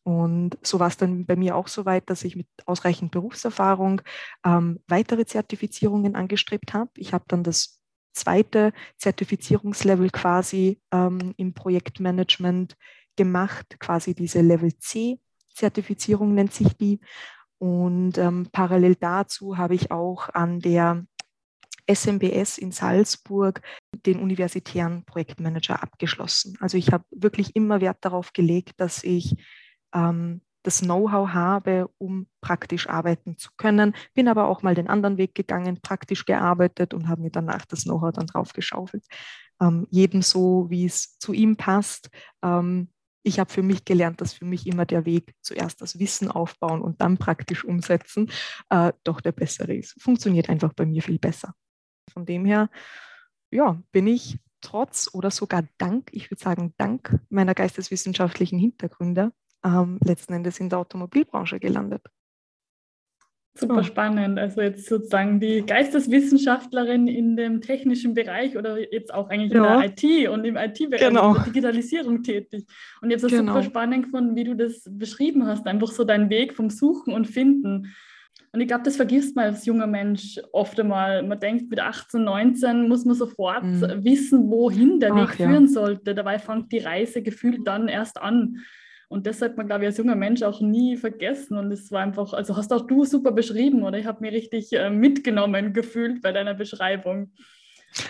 Und 0.03 0.57
so 0.61 0.79
war 0.79 0.87
es 0.87 0.97
dann 0.97 1.25
bei 1.25 1.35
mir 1.35 1.55
auch 1.55 1.67
so 1.67 1.85
weit, 1.85 2.09
dass 2.09 2.23
ich 2.23 2.35
mit 2.35 2.47
ausreichend 2.65 3.11
Berufserfahrung 3.11 4.01
ähm, 4.45 4.79
weitere 4.87 5.25
Zertifizierungen 5.25 6.15
angestrebt 6.15 6.73
habe. 6.73 6.91
Ich 6.95 7.13
habe 7.13 7.25
dann 7.27 7.43
das 7.43 7.81
zweite 8.13 8.73
Zertifizierungslevel 8.97 10.09
quasi 10.09 10.81
ähm, 10.91 11.33
im 11.37 11.53
Projektmanagement 11.53 12.75
gemacht, 13.15 13.79
quasi 13.79 14.15
diese 14.15 14.41
Level 14.41 14.75
C 14.77 15.19
Zertifizierung 15.59 16.33
nennt 16.33 16.53
sich 16.53 16.75
die. 16.77 16.99
Und 17.57 18.17
ähm, 18.17 18.47
parallel 18.51 18.95
dazu 18.95 19.57
habe 19.57 19.75
ich 19.75 19.91
auch 19.91 20.29
an 20.29 20.59
der 20.61 21.05
SMBS 21.91 22.57
in 22.57 22.71
Salzburg 22.71 23.61
den 24.05 24.19
universitären 24.19 25.03
Projektmanager 25.03 25.83
abgeschlossen. 25.83 26.57
Also 26.61 26.77
ich 26.77 26.93
habe 26.93 27.03
wirklich 27.11 27.55
immer 27.55 27.81
Wert 27.81 27.97
darauf 28.01 28.31
gelegt, 28.31 28.79
dass 28.79 29.03
ich 29.03 29.35
ähm, 29.93 30.41
das 30.63 30.81
Know-how 30.81 31.29
habe, 31.29 31.89
um 31.97 32.27
praktisch 32.41 32.89
arbeiten 32.89 33.37
zu 33.37 33.49
können. 33.57 33.95
Bin 34.13 34.27
aber 34.27 34.47
auch 34.47 34.61
mal 34.61 34.75
den 34.75 34.87
anderen 34.87 35.17
Weg 35.17 35.35
gegangen, 35.35 35.79
praktisch 35.81 36.25
gearbeitet 36.25 36.93
und 36.93 37.07
habe 37.07 37.21
mir 37.21 37.31
danach 37.31 37.65
das 37.65 37.83
Know-how 37.83 38.11
dann 38.11 38.27
drauf 38.27 38.53
geschaufelt. 38.53 39.05
Ähm, 39.61 39.87
jedem 39.89 40.21
so, 40.21 40.69
wie 40.69 40.85
es 40.85 41.17
zu 41.17 41.33
ihm 41.33 41.55
passt. 41.55 42.09
Ähm, 42.43 42.89
ich 43.23 43.39
habe 43.39 43.51
für 43.51 43.63
mich 43.63 43.85
gelernt, 43.85 44.21
dass 44.21 44.33
für 44.33 44.45
mich 44.45 44.65
immer 44.67 44.85
der 44.85 45.05
Weg 45.05 45.33
zuerst 45.41 45.81
das 45.81 45.99
Wissen 45.99 46.31
aufbauen 46.31 46.81
und 46.81 47.01
dann 47.01 47.17
praktisch 47.17 47.65
umsetzen, 47.65 48.31
äh, 48.69 48.93
doch 49.03 49.21
der 49.21 49.33
bessere 49.33 49.75
ist. 49.75 50.01
Funktioniert 50.01 50.49
einfach 50.49 50.73
bei 50.73 50.85
mir 50.85 51.01
viel 51.01 51.19
besser. 51.19 51.53
Von 52.11 52.25
dem 52.25 52.45
her, 52.45 52.69
ja, 53.51 53.81
bin 53.91 54.07
ich 54.07 54.39
trotz 54.61 55.09
oder 55.13 55.31
sogar 55.31 55.63
dank, 55.77 56.09
ich 56.11 56.31
würde 56.31 56.43
sagen, 56.43 56.73
dank 56.77 57.17
meiner 57.29 57.55
geisteswissenschaftlichen 57.55 58.59
Hintergründe 58.59 59.31
ähm, 59.63 59.99
letzten 60.03 60.33
Endes 60.33 60.59
in 60.59 60.69
der 60.69 60.79
Automobilbranche 60.79 61.59
gelandet. 61.59 62.03
Super 63.59 63.83
spannend. 63.83 64.39
Also 64.39 64.61
jetzt 64.61 64.85
sozusagen 64.87 65.39
die 65.39 65.65
Geisteswissenschaftlerin 65.65 67.07
in 67.07 67.35
dem 67.35 67.59
technischen 67.59 68.13
Bereich 68.13 68.55
oder 68.57 68.77
jetzt 68.93 69.13
auch 69.13 69.29
eigentlich 69.29 69.51
ja. 69.51 69.81
in 69.81 69.81
der 69.81 69.89
IT 69.89 70.29
und 70.29 70.45
im 70.45 70.55
IT-Bereich, 70.55 71.07
genau. 71.07 71.33
der 71.33 71.43
Digitalisierung 71.43 72.23
tätig. 72.23 72.65
Und 73.01 73.11
jetzt 73.11 73.23
ist 73.23 73.31
genau. 73.31 73.53
super 73.53 73.63
spannend 73.63 74.05
gefunden, 74.05 74.35
wie 74.35 74.45
du 74.45 74.55
das 74.55 74.83
beschrieben 74.89 75.45
hast, 75.45 75.67
einfach 75.67 75.91
so 75.91 76.05
dein 76.05 76.29
Weg 76.29 76.53
vom 76.53 76.69
Suchen 76.69 77.13
und 77.13 77.25
Finden. 77.25 77.93
Und 78.51 78.61
ich 78.61 78.67
glaube, 78.67 78.83
das 78.83 78.95
vergisst 78.95 79.35
man 79.35 79.45
als 79.45 79.65
junger 79.65 79.87
Mensch 79.87 80.39
oft 80.53 80.79
einmal. 80.79 81.21
Man 81.23 81.39
denkt, 81.39 81.69
mit 81.69 81.79
18, 81.79 82.23
19 82.23 82.87
muss 82.87 83.05
man 83.05 83.15
sofort 83.15 83.63
mhm. 83.63 84.03
wissen, 84.03 84.49
wohin 84.49 84.99
der 84.99 85.13
Ach, 85.13 85.21
Weg 85.21 85.35
führen 85.35 85.65
ja. 85.65 85.71
sollte. 85.71 86.15
Dabei 86.15 86.39
fängt 86.39 86.71
die 86.71 86.79
Reise 86.79 87.21
gefühlt 87.21 87.67
dann 87.67 87.87
erst 87.87 88.21
an. 88.21 88.59
Und 89.09 89.25
das 89.25 89.39
sollte 89.39 89.57
man, 89.57 89.65
glaube 89.65 89.83
ich, 89.83 89.87
als 89.87 89.97
junger 89.97 90.15
Mensch 90.15 90.43
auch 90.43 90.61
nie 90.61 90.95
vergessen. 90.95 91.57
Und 91.57 91.71
es 91.71 91.91
war 91.91 92.01
einfach, 92.01 92.31
also 92.31 92.55
hast 92.55 92.71
auch 92.71 92.85
du 92.85 93.05
super 93.05 93.31
beschrieben, 93.31 93.83
oder? 93.83 93.97
Ich 93.97 94.05
habe 94.05 94.21
mir 94.21 94.31
richtig 94.31 94.71
äh, 94.71 94.89
mitgenommen 94.91 95.73
gefühlt 95.73 96.21
bei 96.21 96.31
deiner 96.31 96.53
Beschreibung. 96.53 97.33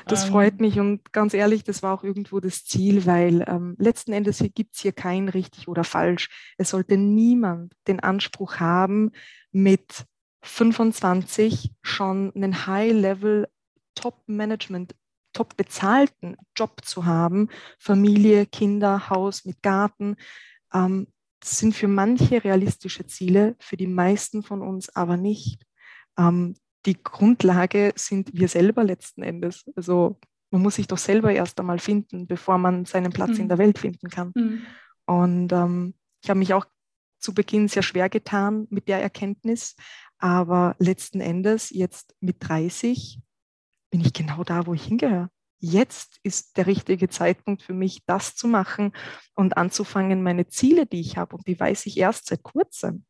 Das 0.07 0.25
ähm, 0.25 0.31
freut 0.31 0.59
mich 0.59 0.77
und 0.77 1.13
ganz 1.13 1.33
ehrlich, 1.33 1.63
das 1.63 1.81
war 1.81 1.93
auch 1.93 2.03
irgendwo 2.03 2.41
das 2.41 2.65
Ziel, 2.65 3.05
weil 3.05 3.45
ähm, 3.47 3.75
letzten 3.79 4.11
Endes 4.11 4.43
gibt 4.53 4.75
es 4.75 4.81
hier 4.81 4.91
kein 4.91 5.29
richtig 5.29 5.69
oder 5.69 5.85
falsch. 5.85 6.27
Es 6.57 6.71
sollte 6.71 6.97
niemand 6.97 7.73
den 7.87 8.01
Anspruch 8.01 8.57
haben, 8.57 9.11
mit 9.51 10.05
25 10.41 11.71
schon 11.81 12.33
einen 12.35 12.67
High-Level 12.67 13.47
Top-Management 13.95 14.95
top 15.33 15.55
bezahlten 15.55 16.35
Job 16.55 16.81
zu 16.83 17.05
haben, 17.05 17.49
Familie, 17.77 18.45
Kinder, 18.45 19.09
Haus 19.09 19.45
mit 19.45 19.61
Garten, 19.61 20.15
ähm, 20.73 21.07
das 21.39 21.59
sind 21.59 21.73
für 21.73 21.88
manche 21.88 22.43
realistische 22.43 23.05
Ziele, 23.05 23.55
für 23.59 23.77
die 23.77 23.88
meisten 23.88 24.43
von 24.43 24.61
uns 24.61 24.93
aber 24.95 25.17
nicht. 25.17 25.65
Ähm, 26.17 26.55
die 26.85 27.01
Grundlage 27.01 27.93
sind 27.95 28.31
wir 28.33 28.47
selber 28.47 28.83
letzten 28.83 29.23
Endes. 29.23 29.65
Also 29.75 30.19
man 30.51 30.61
muss 30.61 30.75
sich 30.75 30.88
doch 30.88 30.97
selber 30.97 31.31
erst 31.31 31.59
einmal 31.59 31.79
finden, 31.79 32.27
bevor 32.27 32.57
man 32.57 32.85
seinen 32.85 33.11
Platz 33.11 33.31
mhm. 33.31 33.41
in 33.41 33.49
der 33.49 33.57
Welt 33.57 33.79
finden 33.79 34.09
kann. 34.09 34.31
Mhm. 34.35 34.61
Und 35.05 35.53
ähm, 35.53 35.93
ich 36.23 36.29
habe 36.29 36.39
mich 36.39 36.53
auch 36.53 36.65
zu 37.19 37.33
Beginn 37.33 37.67
sehr 37.67 37.83
schwer 37.83 38.09
getan 38.09 38.67
mit 38.69 38.88
der 38.88 39.01
Erkenntnis, 39.01 39.75
aber 40.17 40.75
letzten 40.79 41.21
Endes 41.21 41.69
jetzt 41.69 42.15
mit 42.19 42.38
30 42.39 43.19
bin 43.91 44.01
ich 44.01 44.13
genau 44.13 44.43
da, 44.43 44.65
wo 44.65 44.73
ich 44.73 44.85
hingehöre 44.85 45.29
jetzt 45.59 46.19
ist 46.23 46.57
der 46.57 46.67
richtige 46.67 47.09
Zeitpunkt 47.09 47.61
für 47.63 47.73
mich, 47.73 48.05
das 48.05 48.35
zu 48.35 48.47
machen 48.47 48.93
und 49.35 49.57
anzufangen, 49.57 50.23
meine 50.23 50.47
Ziele, 50.47 50.85
die 50.85 51.01
ich 51.01 51.17
habe, 51.17 51.35
und 51.35 51.47
die 51.47 51.59
weiß 51.59 51.85
ich 51.85 51.97
erst 51.97 52.27
seit 52.27 52.43
kurzem, 52.43 53.05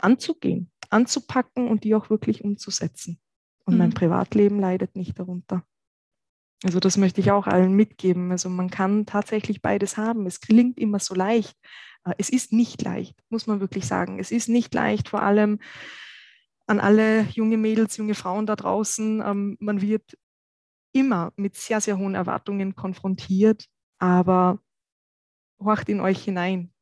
anzugehen, 0.00 0.70
anzupacken 0.90 1.68
und 1.68 1.84
die 1.84 1.94
auch 1.94 2.10
wirklich 2.10 2.44
umzusetzen. 2.44 3.20
Und 3.64 3.74
mhm. 3.74 3.78
mein 3.78 3.94
Privatleben 3.94 4.60
leidet 4.60 4.96
nicht 4.96 5.18
darunter. 5.18 5.64
Also 6.62 6.80
das 6.80 6.96
möchte 6.96 7.20
ich 7.20 7.30
auch 7.30 7.46
allen 7.46 7.74
mitgeben. 7.74 8.30
Also 8.30 8.48
man 8.48 8.70
kann 8.70 9.06
tatsächlich 9.06 9.60
beides 9.60 9.96
haben. 9.96 10.26
Es 10.26 10.40
klingt 10.40 10.78
immer 10.78 10.98
so 10.98 11.14
leicht. 11.14 11.56
Äh, 12.04 12.14
es 12.18 12.30
ist 12.30 12.52
nicht 12.52 12.82
leicht, 12.82 13.16
muss 13.28 13.46
man 13.46 13.60
wirklich 13.60 13.86
sagen. 13.86 14.18
Es 14.18 14.30
ist 14.30 14.48
nicht 14.48 14.72
leicht, 14.74 15.08
vor 15.08 15.22
allem 15.22 15.58
an 16.66 16.80
alle 16.80 17.22
junge 17.32 17.58
Mädels, 17.58 17.96
junge 17.98 18.14
Frauen 18.14 18.46
da 18.46 18.56
draußen. 18.56 19.22
Ähm, 19.24 19.56
man 19.60 19.82
wird 19.82 20.16
immer 20.94 21.32
mit 21.36 21.56
sehr, 21.56 21.80
sehr 21.80 21.98
hohen 21.98 22.14
Erwartungen 22.14 22.74
konfrontiert, 22.74 23.66
aber 23.98 24.60
horcht 25.60 25.88
in 25.88 26.00
euch 26.00 26.22
hinein. 26.22 26.72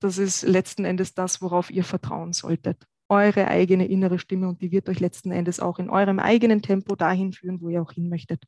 Das 0.00 0.18
ist 0.18 0.42
letzten 0.42 0.84
Endes 0.84 1.14
das, 1.14 1.40
worauf 1.40 1.70
ihr 1.70 1.82
vertrauen 1.82 2.32
solltet. 2.32 2.86
Eure 3.08 3.48
eigene 3.48 3.86
innere 3.86 4.18
Stimme 4.18 4.48
und 4.48 4.60
die 4.60 4.70
wird 4.70 4.88
euch 4.88 5.00
letzten 5.00 5.30
Endes 5.30 5.60
auch 5.60 5.78
in 5.78 5.90
eurem 5.90 6.18
eigenen 6.18 6.62
Tempo 6.62 6.94
dahin 6.94 7.32
führen, 7.32 7.60
wo 7.60 7.68
ihr 7.68 7.82
auch 7.82 7.92
hin 7.92 8.08
möchtet. 8.08 8.44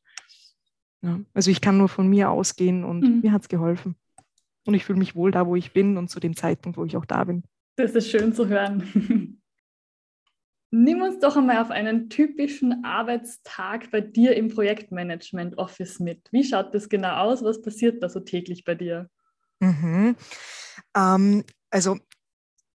Ja, 1.01 1.19
also 1.33 1.51
ich 1.51 1.61
kann 1.61 1.77
nur 1.77 1.89
von 1.89 2.07
mir 2.07 2.29
ausgehen 2.29 2.83
und 2.83 3.01
mhm. 3.01 3.21
mir 3.21 3.31
hat 3.31 3.43
es 3.43 3.49
geholfen. 3.49 3.95
Und 4.65 4.73
ich 4.73 4.85
fühle 4.85 4.99
mich 4.99 5.15
wohl 5.15 5.31
da, 5.31 5.47
wo 5.47 5.55
ich 5.55 5.73
bin 5.73 5.97
und 5.97 6.09
zu 6.09 6.19
dem 6.19 6.35
Zeitpunkt, 6.35 6.77
wo 6.77 6.85
ich 6.85 6.97
auch 6.97 7.05
da 7.05 7.23
bin. 7.23 7.43
Das 7.75 7.93
ist 7.93 8.09
schön 8.09 8.33
zu 8.33 8.47
hören. 8.47 9.39
Nimm 10.69 11.01
uns 11.01 11.19
doch 11.19 11.37
einmal 11.37 11.59
auf 11.59 11.71
einen 11.71 12.09
typischen 12.09 12.83
Arbeitstag 12.83 13.89
bei 13.89 14.01
dir 14.01 14.35
im 14.35 14.49
Projektmanagement 14.49 15.57
Office 15.57 15.99
mit. 15.99 16.27
Wie 16.31 16.43
schaut 16.43 16.75
das 16.75 16.89
genau 16.89 17.15
aus? 17.15 17.41
Was 17.41 17.61
passiert 17.61 18.03
da 18.03 18.09
so 18.09 18.19
täglich 18.19 18.65
bei 18.65 18.75
dir? 18.75 19.09
Mhm. 19.59 20.15
Ähm, 20.95 21.43
also 21.69 21.97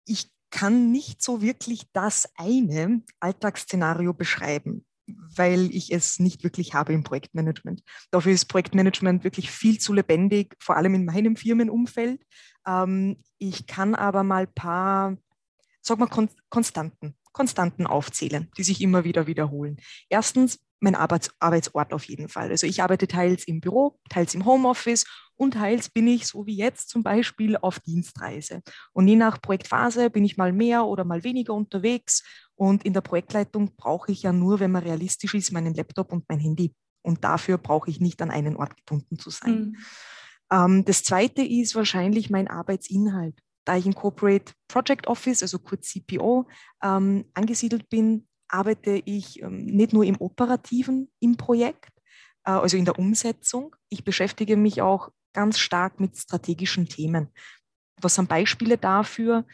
ich 0.06 0.30
kann 0.50 0.92
nicht 0.92 1.22
so 1.22 1.42
wirklich 1.42 1.84
das 1.92 2.28
eine 2.36 3.02
Alltagsszenario 3.18 4.12
beschreiben, 4.12 4.84
weil 5.06 5.74
ich 5.74 5.92
es 5.92 6.18
nicht 6.18 6.44
wirklich 6.44 6.74
habe 6.74 6.92
im 6.92 7.04
Projektmanagement. 7.04 7.82
Dafür 8.10 8.32
ist 8.32 8.46
Projektmanagement 8.46 9.24
wirklich 9.24 9.50
viel 9.50 9.78
zu 9.78 9.92
lebendig, 9.92 10.54
vor 10.60 10.76
allem 10.76 10.94
in 10.94 11.04
meinem 11.04 11.36
Firmenumfeld. 11.36 12.24
Ähm, 12.66 13.22
ich 13.38 13.66
kann 13.66 13.94
aber 13.94 14.22
mal 14.22 14.42
ein 14.42 14.54
paar, 14.54 15.16
sag 15.80 15.98
mal, 15.98 16.06
Kon 16.06 16.28
Konstanten, 16.50 17.16
Konstanten 17.32 17.86
aufzählen, 17.86 18.50
die 18.56 18.62
sich 18.62 18.80
immer 18.80 19.04
wieder 19.04 19.26
wiederholen. 19.26 19.76
Erstens, 20.08 20.58
mein 20.80 20.94
Arbeits 20.94 21.30
Arbeitsort 21.38 21.92
auf 21.92 22.04
jeden 22.04 22.28
Fall. 22.28 22.50
Also 22.50 22.66
ich 22.66 22.82
arbeite 22.82 23.06
teils 23.06 23.44
im 23.46 23.60
Büro, 23.60 23.98
teils 24.08 24.34
im 24.34 24.46
Homeoffice 24.46 25.04
und 25.36 25.54
teils 25.54 25.90
bin 25.90 26.06
ich, 26.06 26.26
so 26.26 26.46
wie 26.46 26.56
jetzt 26.56 26.88
zum 26.88 27.02
Beispiel, 27.02 27.56
auf 27.56 27.80
Dienstreise. 27.80 28.62
Und 28.92 29.08
je 29.08 29.16
nach 29.16 29.40
Projektphase 29.40 30.10
bin 30.10 30.24
ich 30.24 30.36
mal 30.36 30.52
mehr 30.52 30.86
oder 30.86 31.04
mal 31.04 31.22
weniger 31.22 31.54
unterwegs. 31.54 32.22
Und 32.54 32.84
in 32.84 32.92
der 32.92 33.00
Projektleitung 33.02 33.74
brauche 33.76 34.12
ich 34.12 34.22
ja 34.22 34.32
nur, 34.32 34.60
wenn 34.60 34.70
man 34.70 34.82
realistisch 34.82 35.34
ist, 35.34 35.52
meinen 35.52 35.74
Laptop 35.74 36.12
und 36.12 36.24
mein 36.28 36.40
Handy. 36.40 36.74
Und 37.02 37.24
dafür 37.24 37.56
brauche 37.56 37.90
ich 37.90 38.00
nicht 38.00 38.20
an 38.20 38.30
einen 38.30 38.56
Ort 38.56 38.76
gebunden 38.76 39.18
zu 39.18 39.30
sein. 39.30 39.60
Mhm. 39.60 39.76
Ähm, 40.50 40.84
das 40.84 41.02
zweite 41.02 41.42
ist 41.42 41.74
wahrscheinlich 41.74 42.30
mein 42.30 42.48
Arbeitsinhalt. 42.48 43.38
Da 43.64 43.76
ich 43.76 43.86
im 43.86 43.94
Corporate 43.94 44.52
Project 44.68 45.06
Office, 45.06 45.42
also 45.42 45.58
kurz 45.58 45.88
CPO, 45.90 46.46
ähm, 46.82 47.26
angesiedelt 47.34 47.88
bin, 47.88 48.26
arbeite 48.48 49.02
ich 49.04 49.42
ähm, 49.42 49.66
nicht 49.66 49.92
nur 49.92 50.04
im 50.04 50.16
Operativen 50.20 51.10
im 51.20 51.36
Projekt, 51.36 51.92
äh, 52.44 52.52
also 52.52 52.76
in 52.76 52.84
der 52.84 52.98
Umsetzung. 52.98 53.76
Ich 53.88 54.04
beschäftige 54.04 54.56
mich 54.56 54.82
auch 54.82 55.10
ganz 55.32 55.58
stark 55.58 56.00
mit 56.00 56.16
strategischen 56.16 56.88
Themen. 56.88 57.28
Was 58.00 58.14
sind 58.14 58.28
Beispiele 58.28 58.78
dafür? 58.78 59.44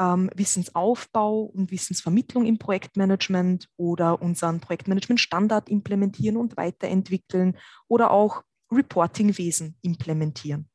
Ähm, 0.00 0.30
Wissensaufbau 0.34 1.42
und 1.42 1.70
Wissensvermittlung 1.70 2.46
im 2.46 2.58
Projektmanagement 2.58 3.68
oder 3.76 4.20
unseren 4.20 4.60
Projektmanagement-Standard 4.60 5.68
implementieren 5.68 6.36
und 6.36 6.56
weiterentwickeln 6.56 7.56
oder 7.88 8.10
auch 8.10 8.42
Reportingwesen 8.72 9.76
implementieren. 9.82 10.68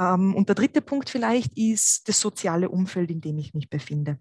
Ähm, 0.00 0.34
und 0.34 0.48
der 0.48 0.54
dritte 0.54 0.82
Punkt 0.82 1.10
vielleicht 1.10 1.56
ist 1.56 2.08
das 2.08 2.20
soziale 2.20 2.68
Umfeld, 2.68 3.10
in 3.10 3.20
dem 3.20 3.38
ich 3.38 3.54
mich 3.54 3.70
befinde. 3.70 4.18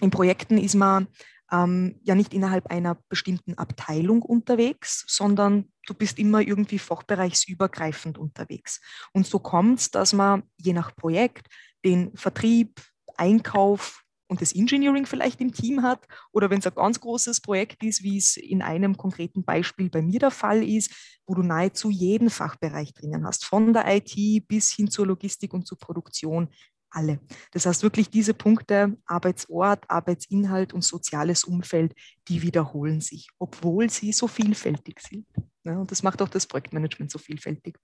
In 0.00 0.10
Projekten 0.10 0.58
ist 0.58 0.74
man 0.74 1.08
ähm, 1.50 1.98
ja 2.02 2.14
nicht 2.14 2.34
innerhalb 2.34 2.66
einer 2.66 2.98
bestimmten 3.08 3.54
Abteilung 3.54 4.22
unterwegs, 4.22 5.04
sondern 5.06 5.72
du 5.86 5.94
bist 5.94 6.18
immer 6.18 6.40
irgendwie 6.40 6.78
fachbereichsübergreifend 6.78 8.18
unterwegs. 8.18 8.80
Und 9.12 9.26
so 9.26 9.38
kommt 9.38 9.80
es, 9.80 9.90
dass 9.90 10.12
man 10.12 10.42
je 10.56 10.72
nach 10.72 10.94
Projekt 10.94 11.46
den 11.84 12.16
Vertrieb, 12.16 12.80
Einkauf 13.16 14.04
und 14.28 14.40
das 14.40 14.54
Engineering 14.54 15.06
vielleicht 15.06 15.40
im 15.40 15.52
Team 15.52 15.82
hat 15.82 16.06
oder 16.32 16.50
wenn 16.50 16.58
es 16.58 16.66
ein 16.66 16.74
ganz 16.74 17.00
großes 17.00 17.40
Projekt 17.40 17.82
ist, 17.82 18.02
wie 18.02 18.18
es 18.18 18.36
in 18.36 18.62
einem 18.62 18.96
konkreten 18.96 19.44
Beispiel 19.44 19.90
bei 19.90 20.02
mir 20.02 20.18
der 20.18 20.30
Fall 20.30 20.62
ist, 20.62 21.18
wo 21.26 21.34
du 21.34 21.42
nahezu 21.42 21.90
jeden 21.90 22.30
Fachbereich 22.30 22.94
drinnen 22.94 23.26
hast, 23.26 23.44
von 23.44 23.72
der 23.72 23.84
IT 23.86 24.46
bis 24.48 24.72
hin 24.72 24.90
zur 24.90 25.06
Logistik 25.06 25.52
und 25.54 25.66
zur 25.66 25.78
Produktion, 25.78 26.48
alle. 26.90 27.20
Das 27.52 27.66
heißt 27.66 27.82
wirklich 27.82 28.10
diese 28.10 28.32
Punkte, 28.32 28.96
Arbeitsort, 29.06 29.84
Arbeitsinhalt 29.90 30.72
und 30.72 30.82
soziales 30.82 31.44
Umfeld, 31.44 31.92
die 32.28 32.42
wiederholen 32.42 33.00
sich, 33.00 33.28
obwohl 33.38 33.90
sie 33.90 34.12
so 34.12 34.28
vielfältig 34.28 35.00
sind. 35.00 35.26
Ja, 35.64 35.78
und 35.78 35.90
das 35.90 36.02
macht 36.02 36.22
auch 36.22 36.28
das 36.28 36.46
Projektmanagement 36.46 37.10
so 37.10 37.18
vielfältig. 37.18 37.76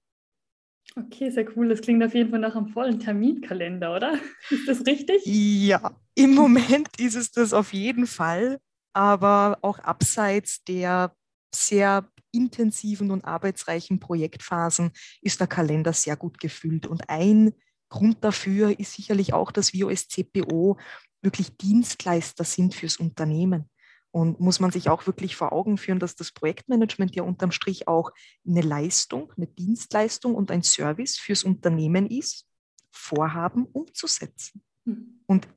Okay, 0.96 1.30
sehr 1.30 1.46
cool. 1.56 1.68
Das 1.68 1.80
klingt 1.80 2.02
auf 2.04 2.14
jeden 2.14 2.30
Fall 2.30 2.40
nach 2.40 2.54
einem 2.54 2.68
vollen 2.68 3.00
Terminkalender, 3.00 3.94
oder? 3.96 4.18
Ist 4.50 4.68
das 4.68 4.86
richtig? 4.86 5.22
Ja, 5.24 5.96
im 6.14 6.34
Moment 6.34 6.88
ist 6.98 7.14
es 7.14 7.30
das 7.30 7.54
auf 7.54 7.72
jeden 7.72 8.06
Fall, 8.06 8.58
aber 8.92 9.59
auch 9.62 9.78
abseits 9.78 10.62
der 10.64 11.14
sehr 11.54 12.09
intensiven 12.33 13.11
und 13.11 13.24
arbeitsreichen 13.24 14.00
Projektphasen 14.00 14.90
ist 15.20 15.40
der 15.40 15.46
Kalender 15.46 15.92
sehr 15.92 16.16
gut 16.16 16.38
gefüllt. 16.40 16.87
Und 16.87 17.09
ein 17.09 17.52
Grund 17.88 18.24
dafür 18.24 18.78
ist 18.78 18.94
sicherlich 18.94 19.35
auch, 19.35 19.52
dass 19.52 19.72
wir 19.72 19.88
als 19.88 20.09
CPO 20.09 20.78
wirklich 21.22 21.57
Dienstleister 21.57 22.44
sind 22.44 22.74
fürs 22.74 22.96
Unternehmen. 22.96 23.68
Und 24.12 24.40
muss 24.40 24.61
man 24.61 24.70
sich 24.70 24.90
auch 24.90 25.07
wirklich 25.07 25.37
vor 25.37 25.53
Augen 25.53 25.79
führen, 25.79 25.98
dass 25.98 26.14
das 26.14 26.33
Projektmanagement 26.33 27.16
ja 27.16 27.22
unterm 27.22 27.51
Strich 27.51 27.88
auch 27.88 28.11
eine 28.46 28.61
Leistung, 28.61 29.33
eine 29.37 29.46
Dienstleistung 29.46 30.35
und 30.35 30.51
ein 30.51 30.62
Service 30.62 31.16
fürs 31.18 31.44
Unternehmen 31.44 32.07
ist, 32.07 32.46
Vorhaben 32.90 33.64
umzusetzen. 33.64 34.62
Mhm. 34.85 35.22
Und 35.27 35.48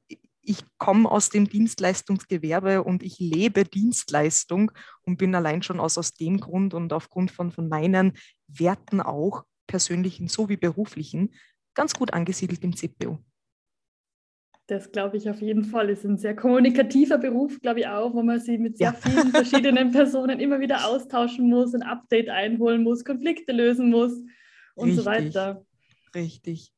ich 0.41 0.63
komme 0.77 1.09
aus 1.09 1.29
dem 1.29 1.49
Dienstleistungsgewerbe 1.49 2.83
und 2.83 3.03
ich 3.03 3.19
lebe 3.19 3.65
Dienstleistung 3.65 4.71
und 5.01 5.17
bin 5.17 5.35
allein 5.35 5.63
schon 5.63 5.79
aus, 5.79 5.97
aus 5.97 6.13
dem 6.13 6.39
Grund 6.39 6.73
und 6.73 6.93
aufgrund 6.93 7.31
von, 7.31 7.51
von 7.51 7.67
meinen 7.67 8.13
Werten 8.47 9.01
auch, 9.01 9.43
persönlichen 9.67 10.27
sowie 10.27 10.57
beruflichen, 10.57 11.33
ganz 11.73 11.95
gut 11.95 12.13
angesiedelt 12.13 12.63
im 12.63 12.75
CPU. 12.75 13.17
Das 14.67 14.91
glaube 14.91 15.17
ich 15.17 15.29
auf 15.29 15.41
jeden 15.41 15.63
Fall. 15.63 15.89
Es 15.89 15.99
ist 15.99 16.05
ein 16.05 16.17
sehr 16.17 16.35
kommunikativer 16.35 17.19
Beruf, 17.19 17.61
glaube 17.61 17.81
ich 17.81 17.87
auch, 17.87 18.13
wo 18.15 18.23
man 18.23 18.39
sich 18.39 18.57
mit 18.57 18.77
sehr 18.77 18.93
ja. 18.93 18.93
vielen 18.93 19.29
verschiedenen 19.29 19.91
Personen 19.91 20.39
immer 20.39 20.59
wieder 20.59 20.87
austauschen 20.87 21.49
muss, 21.49 21.75
ein 21.75 21.83
Update 21.83 22.29
einholen 22.29 22.81
muss, 22.81 23.05
Konflikte 23.05 23.51
lösen 23.51 23.91
muss 23.91 24.13
und 24.73 24.89
Richtig. 24.89 25.03
so 25.03 25.05
weiter. 25.05 25.65
Richtig. 26.15 26.71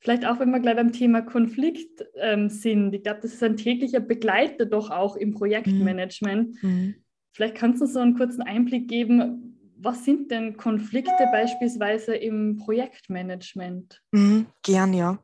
Vielleicht 0.00 0.26
auch, 0.26 0.38
wenn 0.38 0.50
wir 0.50 0.60
gleich 0.60 0.76
beim 0.76 0.92
Thema 0.92 1.22
Konflikt 1.22 2.04
ähm, 2.16 2.50
sind. 2.50 2.94
Ich 2.94 3.02
glaube, 3.02 3.20
das 3.22 3.32
ist 3.32 3.42
ein 3.42 3.56
täglicher 3.56 4.00
Begleiter 4.00 4.66
doch 4.66 4.90
auch 4.90 5.16
im 5.16 5.32
Projektmanagement. 5.32 6.62
Mhm. 6.62 6.70
mhm. 6.70 6.94
Vielleicht 7.32 7.56
kannst 7.56 7.82
du 7.82 7.86
so 7.86 7.98
einen 7.98 8.14
kurzen 8.14 8.42
Einblick 8.42 8.86
geben, 8.86 9.58
was 9.76 10.04
sind 10.04 10.30
denn 10.30 10.56
Konflikte 10.56 11.28
beispielsweise 11.32 12.14
im 12.14 12.58
Projektmanagement? 12.58 14.00
Mhm, 14.12 14.46
gern, 14.62 14.92
ja. 14.94 15.18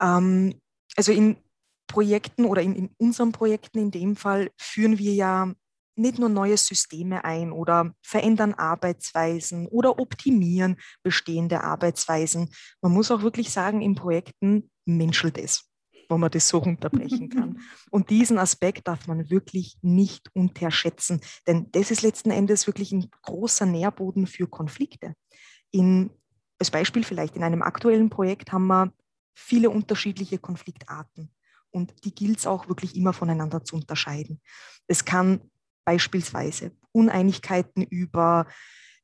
Ähm, 0.00 0.54
also 0.98 1.12
in 1.12 1.36
Projekten 1.86 2.44
oder 2.44 2.60
in, 2.60 2.74
in 2.74 2.90
unseren 2.98 3.30
Projekten 3.30 3.78
in 3.78 3.92
dem 3.92 4.16
Fall 4.16 4.50
führen 4.58 4.98
wir 4.98 5.14
ja 5.14 5.54
nicht 5.96 6.18
nur 6.18 6.28
neue 6.28 6.56
Systeme 6.56 7.24
ein 7.24 7.52
oder 7.52 7.94
verändern 8.02 8.54
Arbeitsweisen 8.54 9.66
oder 9.68 9.98
optimieren 9.98 10.76
bestehende 11.02 11.62
Arbeitsweisen. 11.62 12.50
Man 12.82 12.92
muss 12.92 13.10
auch 13.10 13.22
wirklich 13.22 13.50
sagen, 13.50 13.80
in 13.80 13.94
Projekten 13.94 14.70
menschelt 14.84 15.38
es 15.38 15.64
wenn 16.10 16.20
man 16.20 16.30
das 16.30 16.48
so 16.48 16.56
runterbrechen 16.56 17.28
kann. 17.28 17.60
Und 17.90 18.08
diesen 18.08 18.38
Aspekt 18.38 18.88
darf 18.88 19.06
man 19.06 19.28
wirklich 19.28 19.76
nicht 19.82 20.30
unterschätzen, 20.34 21.20
denn 21.46 21.70
das 21.72 21.90
ist 21.90 22.00
letzten 22.00 22.30
Endes 22.30 22.66
wirklich 22.66 22.92
ein 22.92 23.10
großer 23.20 23.66
Nährboden 23.66 24.26
für 24.26 24.46
Konflikte. 24.46 25.12
In, 25.70 26.08
als 26.58 26.70
Beispiel 26.70 27.04
vielleicht 27.04 27.36
in 27.36 27.42
einem 27.42 27.60
aktuellen 27.60 28.08
Projekt 28.08 28.52
haben 28.52 28.68
wir 28.68 28.90
viele 29.38 29.70
unterschiedliche 29.70 30.38
Konfliktarten 30.38 31.30
und 31.70 32.04
die 32.04 32.14
gilt 32.14 32.38
es 32.38 32.46
auch 32.46 32.68
wirklich 32.68 32.96
immer 32.96 33.12
voneinander 33.12 33.64
zu 33.64 33.76
unterscheiden. 33.76 34.40
Es 34.86 35.04
kann 35.04 35.40
beispielsweise 35.84 36.72
Uneinigkeiten 36.92 37.82
über 37.82 38.46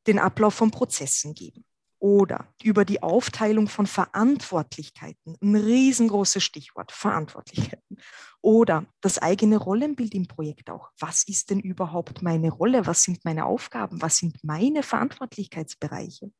den 0.07 0.19
Ablauf 0.19 0.55
von 0.55 0.71
Prozessen 0.71 1.35
geben 1.35 1.65
oder 1.99 2.53
über 2.63 2.85
die 2.85 3.03
Aufteilung 3.03 3.69
von 3.69 3.87
Verantwortlichkeiten, 3.87 5.39
ein 5.41 5.57
riesengroßes 5.57 6.43
Stichwort, 6.43 6.93
Verantwortlichkeiten, 6.93 7.97
oder 8.43 8.85
das 9.01 9.19
eigene 9.19 9.57
Rollenbild 9.57 10.15
im 10.15 10.27
Projekt 10.27 10.69
auch. 10.69 10.91
Was 10.99 11.27
ist 11.27 11.49
denn 11.49 11.61
überhaupt 11.61 12.21
meine 12.21 12.51
Rolle? 12.51 12.87
Was 12.87 13.05
sind 13.05 13.25
meine 13.25 13.47
Aufgaben? 13.47 14.03
Was 14.03 14.19
sind 14.19 14.43
meine 14.45 14.83
Verantwortlichkeitsbereiche? 14.83 16.31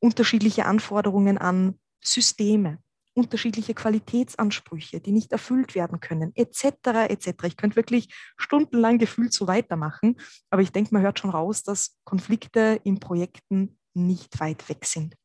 Unterschiedliche 0.00 0.64
Anforderungen 0.64 1.38
an 1.38 1.78
Systeme, 2.02 2.78
unterschiedliche 3.18 3.74
Qualitätsansprüche, 3.74 5.00
die 5.00 5.12
nicht 5.12 5.32
erfüllt 5.32 5.74
werden 5.74 6.00
können, 6.00 6.32
etc. 6.34 7.08
etc. 7.08 7.44
Ich 7.44 7.56
könnte 7.56 7.76
wirklich 7.76 8.08
stundenlang 8.36 8.98
gefühlt 8.98 9.32
so 9.32 9.46
weitermachen, 9.46 10.16
aber 10.50 10.62
ich 10.62 10.72
denke, 10.72 10.94
man 10.94 11.02
hört 11.02 11.18
schon 11.18 11.30
raus, 11.30 11.62
dass 11.62 11.96
Konflikte 12.04 12.80
in 12.84 13.00
Projekten 13.00 13.78
nicht 13.94 14.38
weit 14.40 14.68
weg 14.68 14.84
sind. 14.84 15.16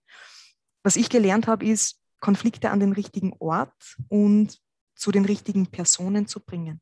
Was 0.83 0.95
ich 0.95 1.09
gelernt 1.09 1.47
habe, 1.47 1.65
ist, 1.65 1.99
Konflikte 2.19 2.71
an 2.71 2.79
den 2.79 2.93
richtigen 2.93 3.33
Ort 3.39 3.97
und 4.07 4.57
zu 4.95 5.11
den 5.11 5.25
richtigen 5.25 5.67
Personen 5.67 6.27
zu 6.27 6.39
bringen. 6.39 6.81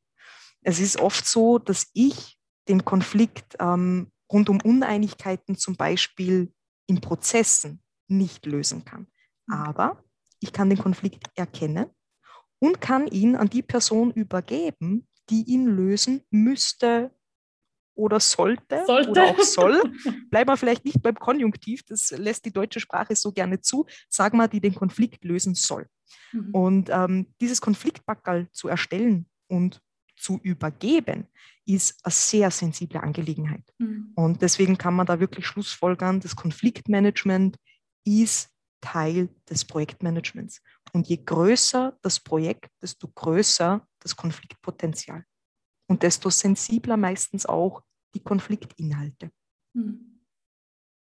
Es 0.62 0.80
ist 0.80 1.00
oft 1.00 1.26
so, 1.26 1.58
dass 1.58 1.88
ich 1.93 2.38
den 2.67 2.86
Konflikt 2.86 3.56
ähm, 3.60 4.12
rund 4.32 4.50
um 4.50 4.62
Uneinigkeiten 4.62 5.58
zum 5.58 5.76
Beispiel 5.76 6.54
in 6.88 7.02
Prozessen 7.02 7.82
nicht 8.08 8.45
lösen 8.45 8.86
kann. 8.86 9.08
Mhm. 9.47 9.54
Aber 9.54 10.04
ich 10.42 10.52
kann 10.52 10.70
den 10.70 10.80
Konflikt 10.80 11.24
erkennen 11.36 11.88
und 12.60 12.82
kann 12.82 13.08
ihn 13.08 13.36
an 13.36 13.50
die 13.50 13.62
Person 13.62 14.12
übergeben, 14.12 15.08
die 15.30 15.44
ihn 15.44 15.66
lösen 15.66 16.22
müsste 16.30 17.12
oder 17.96 18.20
sollte, 18.20 18.84
sollte. 18.86 19.12
oder 19.12 19.24
auch 19.26 19.40
soll. 19.40 19.82
Bleiben 20.32 20.50
wir 20.50 20.58
vielleicht 20.58 20.86
nicht 20.86 21.02
beim 21.02 21.16
Konjunktiv, 21.16 21.84
das 21.84 22.12
lässt 22.12 22.46
die 22.46 22.54
deutsche 22.54 22.80
Sprache 22.80 23.16
so 23.16 23.32
gerne 23.32 23.62
zu. 23.62 23.86
Sag 24.10 24.34
mal, 24.34 24.48
die 24.48 24.62
den 24.62 24.76
Konflikt 24.76 25.24
lösen 25.24 25.56
soll. 25.56 25.88
Mhm. 26.32 26.50
Und 26.52 26.90
ähm, 26.90 27.34
dieses 27.40 27.62
Konfliktbackerl 27.62 28.50
zu 28.52 28.68
erstellen 28.68 29.28
und 29.48 29.82
zu 30.18 30.40
übergeben, 30.44 31.28
ist 31.66 32.00
eine 32.04 32.12
sehr 32.12 32.52
sensible 32.52 33.02
Angelegenheit. 33.02 33.64
Mhm. 33.78 34.12
Und 34.16 34.42
deswegen 34.42 34.78
kann 34.78 34.94
man 34.94 35.08
da 35.08 35.20
wirklich 35.20 35.46
schlussfolgern, 35.46 36.20
das 36.20 36.36
Konfliktmanagement 36.36 37.58
ist 38.06 38.51
Teil 38.82 39.30
des 39.50 39.63
Projektmanagements. 39.65 40.62
Und 40.94 41.08
je 41.08 41.17
größer 41.17 41.98
das 42.02 42.20
Projekt, 42.20 42.72
desto 42.82 43.08
größer 43.08 43.88
das 44.00 44.15
Konfliktpotenzial. 44.15 45.24
Und 45.88 46.04
desto 46.04 46.30
sensibler 46.30 46.98
meistens 46.98 47.46
auch 47.46 47.84
die 48.13 48.24
Konfliktinhalte. 48.24 49.32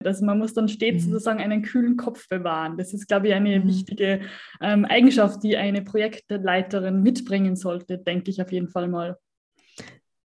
Also 0.04 0.24
man 0.24 0.38
muss 0.38 0.54
dann 0.54 0.68
stets 0.68 1.06
mhm. 1.06 1.12
sozusagen 1.12 1.40
einen 1.40 1.62
kühlen 1.62 1.96
Kopf 1.96 2.28
bewahren. 2.28 2.76
Das 2.76 2.92
ist, 2.92 3.06
glaube 3.06 3.28
ich, 3.28 3.34
eine 3.34 3.60
mhm. 3.60 3.68
wichtige 3.68 4.20
ähm, 4.60 4.84
Eigenschaft, 4.84 5.42
die 5.42 5.56
eine 5.56 5.82
Projektleiterin 5.82 7.02
mitbringen 7.02 7.56
sollte, 7.56 7.98
denke 7.98 8.30
ich 8.30 8.42
auf 8.42 8.52
jeden 8.52 8.68
Fall 8.68 8.88
mal. 8.88 9.18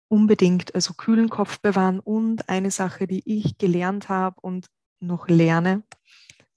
Unbedingt, 0.08 0.74
also 0.74 0.92
kühlen 0.94 1.30
Kopf 1.30 1.60
bewahren 1.60 1.98
und 1.98 2.48
eine 2.48 2.70
Sache, 2.70 3.06
die 3.06 3.22
ich 3.24 3.56
gelernt 3.56 4.10
habe 4.10 4.38
und 4.42 4.66
noch 5.00 5.28
lerne. 5.28 5.82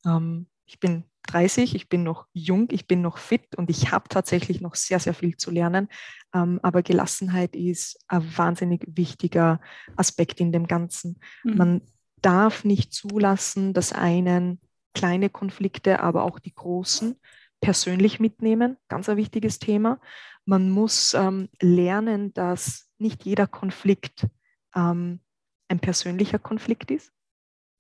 Ähm, 0.06 0.48
ich 0.66 0.80
bin 0.80 1.04
30, 1.28 1.76
ich 1.76 1.90
bin 1.90 2.04
noch 2.04 2.28
jung, 2.34 2.68
ich 2.72 2.88
bin 2.88 3.02
noch 3.02 3.18
fit 3.18 3.56
und 3.56 3.70
ich 3.70 3.92
habe 3.92 4.10
tatsächlich 4.10 4.62
noch 4.62 4.76
sehr, 4.76 5.00
sehr 5.00 5.14
viel 5.14 5.38
zu 5.38 5.52
lernen. 5.52 5.90
Ähm, 6.34 6.60
aber 6.62 6.84
Gelassenheit 6.84 7.56
ist 7.56 8.00
ein 8.08 8.38
wahnsinnig 8.38 8.84
wichtiger 8.88 9.60
Aspekt 9.96 10.40
in 10.40 10.52
dem 10.52 10.68
Ganzen. 10.68 11.20
Mhm. 11.44 11.58
Man 11.58 11.82
darf 12.22 12.64
nicht 12.64 12.94
zulassen, 12.94 13.74
dass 13.74 13.92
einen 13.94 14.60
kleine 14.94 15.30
Konflikte, 15.30 16.00
aber 16.00 16.24
auch 16.24 16.40
die 16.40 16.54
großen 16.54 17.16
persönlich 17.60 18.20
mitnehmen. 18.20 18.78
Ganz 18.88 19.10
ein 19.10 19.18
wichtiges 19.18 19.60
Thema. 19.60 20.00
Man 20.46 20.70
muss 20.70 21.14
ähm, 21.14 21.50
lernen, 21.60 22.34
dass 22.34 22.90
nicht 22.98 23.26
jeder 23.26 23.48
Konflikt 23.48 24.28
ähm, 24.76 25.20
ein 25.68 25.80
persönlicher 25.80 26.40
Konflikt 26.40 26.92
ist. 26.92 27.12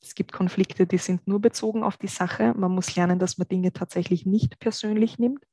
Es 0.05 0.15
gibt 0.15 0.31
Konflikte, 0.31 0.85
die 0.85 0.97
sind 0.97 1.27
nur 1.27 1.41
bezogen 1.41 1.83
auf 1.83 1.97
die 1.97 2.07
Sache. 2.07 2.53
Man 2.55 2.71
muss 2.71 2.95
lernen, 2.95 3.19
dass 3.19 3.37
man 3.37 3.47
Dinge 3.47 3.73
tatsächlich 3.73 4.25
nicht 4.25 4.59
persönlich 4.59 5.19
nimmt. 5.19 5.43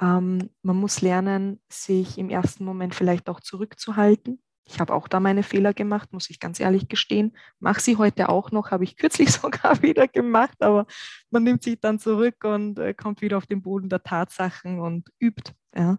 Ähm, 0.00 0.50
man 0.62 0.76
muss 0.76 1.00
lernen, 1.00 1.60
sich 1.70 2.18
im 2.18 2.28
ersten 2.28 2.64
Moment 2.64 2.94
vielleicht 2.94 3.28
auch 3.28 3.40
zurückzuhalten 3.40 4.40
ich 4.68 4.80
habe 4.80 4.92
auch 4.92 5.06
da 5.06 5.20
meine 5.20 5.42
Fehler 5.42 5.72
gemacht, 5.72 6.12
muss 6.12 6.28
ich 6.28 6.40
ganz 6.40 6.58
ehrlich 6.58 6.88
gestehen. 6.88 7.36
Mache 7.60 7.80
sie 7.80 7.96
heute 7.96 8.28
auch 8.28 8.50
noch, 8.50 8.72
habe 8.72 8.84
ich 8.84 8.96
kürzlich 8.96 9.30
sogar 9.30 9.80
wieder 9.82 10.08
gemacht, 10.08 10.60
aber 10.60 10.86
man 11.30 11.44
nimmt 11.44 11.62
sich 11.62 11.80
dann 11.80 11.98
zurück 11.98 12.44
und 12.44 12.78
äh, 12.78 12.92
kommt 12.92 13.20
wieder 13.20 13.38
auf 13.38 13.46
den 13.46 13.62
Boden 13.62 13.88
der 13.88 14.02
Tatsachen 14.02 14.80
und 14.80 15.08
übt. 15.20 15.52
Ja. 15.74 15.98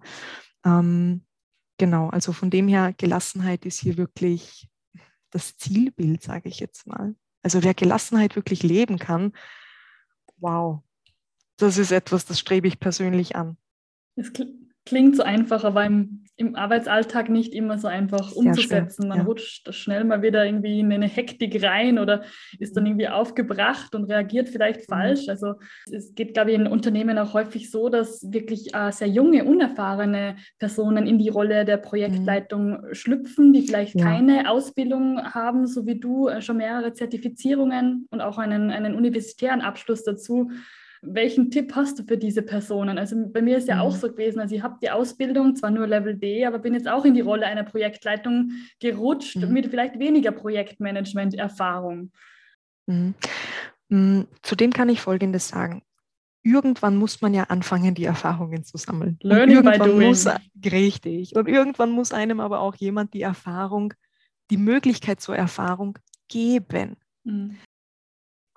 Ähm, 0.65 1.25
genau, 1.77 2.09
also 2.09 2.33
von 2.33 2.49
dem 2.49 2.67
her, 2.67 2.93
Gelassenheit 2.97 3.65
ist 3.65 3.79
hier 3.79 3.97
wirklich 3.97 4.67
das 5.31 5.55
Zielbild, 5.57 6.21
sage 6.21 6.49
ich 6.49 6.59
jetzt 6.59 6.87
mal. 6.87 7.15
Also 7.47 7.63
wer 7.63 7.73
Gelassenheit 7.73 8.35
wirklich 8.35 8.61
leben 8.61 8.99
kann, 8.99 9.31
wow, 10.35 10.81
das 11.55 11.77
ist 11.77 11.93
etwas, 11.93 12.25
das 12.25 12.41
strebe 12.41 12.67
ich 12.67 12.77
persönlich 12.77 13.37
an. 13.37 13.55
Es 14.17 14.33
klingt 14.87 15.17
so 15.17 15.23
einfach, 15.23 15.65
aber 15.65 15.85
im, 15.85 16.23
im 16.37 16.55
Arbeitsalltag 16.55 17.29
nicht 17.29 17.53
immer 17.53 17.77
so 17.77 17.89
einfach 17.89 18.29
Sehr 18.29 18.37
umzusetzen. 18.37 19.03
Schwer, 19.03 19.09
Man 19.09 19.17
ja. 19.19 19.23
rutscht 19.25 19.73
schnell 19.73 20.05
mal 20.05 20.21
wieder 20.21 20.45
irgendwie 20.45 20.79
in 20.79 20.93
eine 20.93 21.07
Hektik 21.07 21.61
rein 21.61 21.99
oder 21.99 22.23
ist 22.57 22.77
dann 22.77 22.85
mhm. 22.85 22.91
irgendwie 22.91 23.09
aufgebracht 23.09 23.93
und 23.95 24.05
reagiert 24.05 24.47
vielleicht 24.47 24.81
mhm. 24.81 24.93
falsch. 24.93 25.27
Also 25.27 25.55
es 25.91 26.15
geht, 26.15 26.33
glaube 26.33 26.51
ich, 26.51 26.55
in 26.55 26.67
Unternehmen 26.67 27.17
auch 27.17 27.33
häufig 27.33 27.69
so, 27.69 27.89
dass 27.89 28.31
wirklich 28.31 28.73
äh, 28.73 28.91
sehr 28.91 29.09
junge, 29.09 29.43
unerfahrene 29.43 30.37
Personen 30.57 31.05
in 31.05 31.17
die 31.17 31.29
Rolle 31.29 31.65
der 31.65 31.77
Projektleitung 31.77 32.69
mhm. 32.69 32.93
schlüpfen, 32.93 33.51
die 33.51 33.63
vielleicht 33.63 33.95
ja. 33.95 34.05
keine 34.05 34.49
Ausbildung 34.49 35.21
haben, 35.21 35.67
so 35.67 35.85
wie 35.85 35.99
du, 35.99 36.29
äh, 36.29 36.41
schon 36.41 36.57
mehrere 36.57 36.93
Zertifizierungen 36.93 38.07
und 38.09 38.21
auch 38.21 38.37
einen, 38.37 38.71
einen 38.71 38.95
universitären 38.95 39.59
Abschluss 39.59 40.03
dazu 40.03 40.49
welchen 41.01 41.51
Tipp 41.51 41.75
hast 41.75 41.99
du 41.99 42.03
für 42.03 42.17
diese 42.17 42.41
Personen? 42.41 42.97
Also 42.97 43.15
bei 43.27 43.41
mir 43.41 43.57
ist 43.57 43.67
ja 43.67 43.75
mhm. 43.75 43.81
auch 43.81 43.95
so 43.95 44.09
gewesen, 44.09 44.39
also 44.39 44.55
ich 44.55 44.63
habe 44.63 44.77
die 44.81 44.89
Ausbildung, 44.89 45.55
zwar 45.55 45.71
nur 45.71 45.87
Level 45.87 46.15
D, 46.15 46.45
aber 46.45 46.59
bin 46.59 46.73
jetzt 46.73 46.87
auch 46.87 47.05
in 47.05 47.13
die 47.13 47.21
Rolle 47.21 47.45
einer 47.45 47.63
Projektleitung 47.63 48.51
gerutscht 48.79 49.37
mhm. 49.37 49.53
mit 49.53 49.67
vielleicht 49.67 49.99
weniger 49.99 50.31
Projektmanagement-Erfahrung. 50.31 52.11
Mhm. 52.87 53.13
mhm. 53.89 54.27
Zudem 54.41 54.71
kann 54.71 54.89
ich 54.89 55.01
Folgendes 55.01 55.47
sagen. 55.49 55.83
Irgendwann 56.43 56.95
muss 56.95 57.21
man 57.21 57.33
ja 57.33 57.43
anfangen, 57.43 57.93
die 57.93 58.05
Erfahrungen 58.05 58.63
zu 58.63 58.77
sammeln. 58.77 59.17
Learning 59.21 59.63
by 59.63 59.77
doing. 59.77 60.07
Muss, 60.07 60.27
richtig. 60.63 61.35
Und 61.35 61.49
irgendwann 61.49 61.91
muss 61.91 62.13
einem 62.13 62.39
aber 62.39 62.61
auch 62.61 62.75
jemand 62.75 63.13
die 63.13 63.21
Erfahrung, 63.21 63.93
die 64.49 64.57
Möglichkeit 64.57 65.19
zur 65.19 65.35
Erfahrung 65.35 65.99
geben. 66.29 66.95
Mhm. 67.25 67.57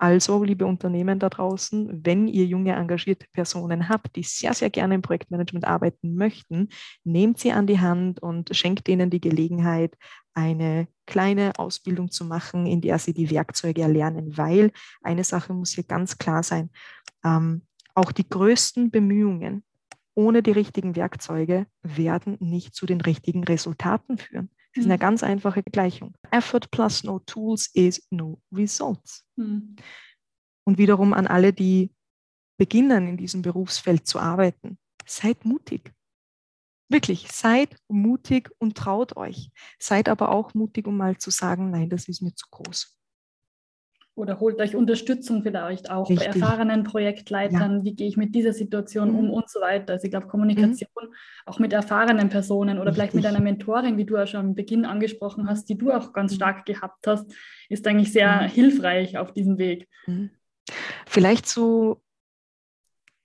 Also, 0.01 0.43
liebe 0.43 0.65
Unternehmen 0.65 1.19
da 1.19 1.29
draußen, 1.29 2.03
wenn 2.03 2.27
ihr 2.27 2.47
junge, 2.47 2.73
engagierte 2.73 3.27
Personen 3.33 3.87
habt, 3.87 4.15
die 4.15 4.23
sehr, 4.23 4.55
sehr 4.55 4.71
gerne 4.71 4.95
im 4.95 5.03
Projektmanagement 5.03 5.63
arbeiten 5.65 6.15
möchten, 6.15 6.69
nehmt 7.03 7.37
sie 7.37 7.51
an 7.51 7.67
die 7.67 7.79
Hand 7.79 8.19
und 8.19 8.49
schenkt 8.55 8.89
ihnen 8.89 9.11
die 9.11 9.21
Gelegenheit, 9.21 9.95
eine 10.33 10.87
kleine 11.05 11.51
Ausbildung 11.59 12.09
zu 12.09 12.25
machen, 12.25 12.65
in 12.65 12.81
der 12.81 12.97
sie 12.97 13.13
die 13.13 13.29
Werkzeuge 13.29 13.83
erlernen, 13.83 14.35
weil 14.35 14.71
eine 15.03 15.23
Sache 15.23 15.53
muss 15.53 15.73
hier 15.73 15.83
ganz 15.83 16.17
klar 16.17 16.41
sein. 16.41 16.71
Ähm, 17.23 17.61
auch 17.93 18.11
die 18.11 18.27
größten 18.27 18.89
Bemühungen 18.89 19.63
ohne 20.15 20.41
die 20.41 20.51
richtigen 20.51 20.95
Werkzeuge 20.95 21.67
werden 21.83 22.37
nicht 22.39 22.73
zu 22.73 22.87
den 22.87 23.01
richtigen 23.01 23.43
Resultaten 23.43 24.17
führen. 24.17 24.49
Das 24.73 24.83
ist 24.83 24.85
eine 24.85 24.95
mhm. 24.95 25.01
ganz 25.01 25.23
einfache 25.23 25.63
Gleichung. 25.63 26.13
Effort 26.31 26.71
plus 26.71 27.03
no 27.03 27.19
tools 27.19 27.69
is 27.73 28.07
no 28.09 28.41
results. 28.53 29.25
Mhm. 29.35 29.75
Und 30.65 30.77
wiederum 30.77 31.13
an 31.13 31.27
alle, 31.27 31.51
die 31.51 31.93
beginnen, 32.57 33.07
in 33.07 33.17
diesem 33.17 33.41
Berufsfeld 33.41 34.07
zu 34.07 34.19
arbeiten. 34.19 34.77
Seid 35.05 35.45
mutig. 35.45 35.91
Wirklich, 36.89 37.31
seid 37.31 37.75
mutig 37.87 38.51
und 38.59 38.77
traut 38.77 39.17
euch. 39.17 39.51
Seid 39.79 40.07
aber 40.09 40.29
auch 40.29 40.53
mutig, 40.53 40.87
um 40.87 40.97
mal 40.97 41.17
zu 41.17 41.31
sagen, 41.31 41.71
nein, 41.71 41.89
das 41.89 42.07
ist 42.07 42.21
mir 42.21 42.33
zu 42.35 42.45
groß. 42.51 43.00
Oder 44.13 44.39
holt 44.41 44.59
euch 44.59 44.75
Unterstützung 44.75 45.41
vielleicht 45.41 45.89
auch 45.89 46.09
Richtig. 46.09 46.31
bei 46.31 46.39
erfahrenen 46.39 46.83
Projektleitern. 46.83 47.77
Ja. 47.77 47.83
Wie 47.83 47.95
gehe 47.95 48.07
ich 48.07 48.17
mit 48.17 48.35
dieser 48.35 48.51
Situation 48.51 49.11
mhm. 49.11 49.19
um 49.19 49.29
und 49.29 49.49
so 49.49 49.61
weiter. 49.61 49.93
Also 49.93 50.05
ich 50.05 50.11
glaube, 50.11 50.27
Kommunikation 50.27 50.89
mhm. 51.01 51.13
auch 51.45 51.59
mit 51.59 51.71
erfahrenen 51.71 52.27
Personen 52.27 52.77
oder 52.77 52.87
Richtig. 52.87 52.95
vielleicht 52.95 53.13
mit 53.15 53.25
einer 53.25 53.39
Mentorin, 53.39 53.97
wie 53.97 54.05
du 54.05 54.15
ja 54.15 54.27
schon 54.27 54.41
am 54.41 54.55
Beginn 54.55 54.85
angesprochen 54.85 55.47
hast, 55.47 55.69
die 55.69 55.77
du 55.77 55.91
auch 55.91 56.11
ganz 56.11 56.33
mhm. 56.33 56.35
stark 56.35 56.65
gehabt 56.65 57.07
hast, 57.07 57.33
ist 57.69 57.87
eigentlich 57.87 58.11
sehr 58.11 58.43
mhm. 58.43 58.47
hilfreich 58.49 59.17
auf 59.17 59.31
diesem 59.31 59.57
Weg. 59.57 59.87
Mhm. 60.07 60.31
Vielleicht 61.07 61.47
zu, 61.47 62.01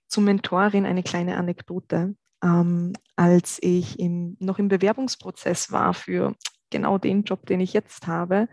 zu 0.07 0.21
Mentorin 0.21 0.85
eine 0.85 1.03
kleine 1.03 1.37
Anekdote. 1.37 2.15
Ähm, 2.43 2.93
als 3.15 3.59
ich 3.61 3.99
im, 3.99 4.37
noch 4.39 4.57
im 4.57 4.69
Bewerbungsprozess 4.69 5.71
war 5.71 5.93
für 5.93 6.35
genau 6.69 6.97
den 6.97 7.23
Job, 7.23 7.45
den 7.45 7.59
ich 7.59 7.73
jetzt 7.73 8.07
habe, 8.07 8.47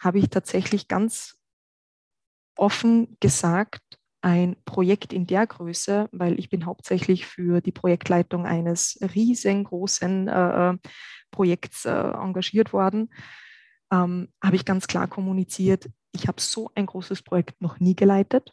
habe 0.00 0.18
ich 0.18 0.30
tatsächlich 0.30 0.88
ganz 0.88 1.37
offen 2.58 3.16
gesagt 3.20 3.82
ein 4.20 4.56
Projekt 4.64 5.12
in 5.12 5.26
der 5.26 5.46
Größe, 5.46 6.08
weil 6.12 6.38
ich 6.38 6.50
bin 6.50 6.66
hauptsächlich 6.66 7.26
für 7.26 7.60
die 7.60 7.72
Projektleitung 7.72 8.46
eines 8.46 8.98
riesengroßen 9.00 10.28
äh, 10.28 10.70
äh, 10.70 10.78
Projekts 11.30 11.84
äh, 11.84 11.90
engagiert 11.90 12.72
worden, 12.72 13.10
ähm, 13.92 14.32
habe 14.42 14.56
ich 14.56 14.64
ganz 14.64 14.86
klar 14.86 15.06
kommuniziert, 15.06 15.88
ich 16.12 16.26
habe 16.26 16.40
so 16.40 16.70
ein 16.74 16.86
großes 16.86 17.22
Projekt 17.22 17.60
noch 17.60 17.80
nie 17.80 17.94
geleitet. 17.94 18.52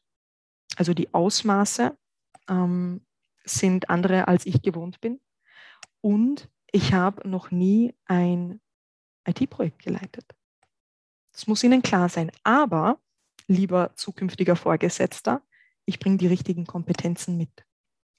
Also 0.76 0.94
die 0.94 1.14
Ausmaße 1.14 1.98
ähm, 2.50 3.06
sind 3.44 3.90
andere, 3.90 4.28
als 4.28 4.46
ich 4.46 4.62
gewohnt 4.62 5.02
bin. 5.02 5.20
Und 6.02 6.50
ich 6.72 6.94
habe 6.94 7.28
noch 7.28 7.52
nie 7.52 7.96
ein 8.06 8.62
IT-Projekt 9.28 9.84
geleitet. 9.84 10.26
Das 11.32 11.48
muss 11.48 11.64
Ihnen 11.64 11.82
klar 11.82 12.10
sein. 12.10 12.32
Aber 12.44 13.00
lieber 13.48 13.92
zukünftiger 13.96 14.56
Vorgesetzter, 14.56 15.42
ich 15.86 16.00
bringe 16.00 16.18
die 16.18 16.28
richtigen 16.28 16.66
Kompetenzen 16.66 17.38
mit. 17.38 17.66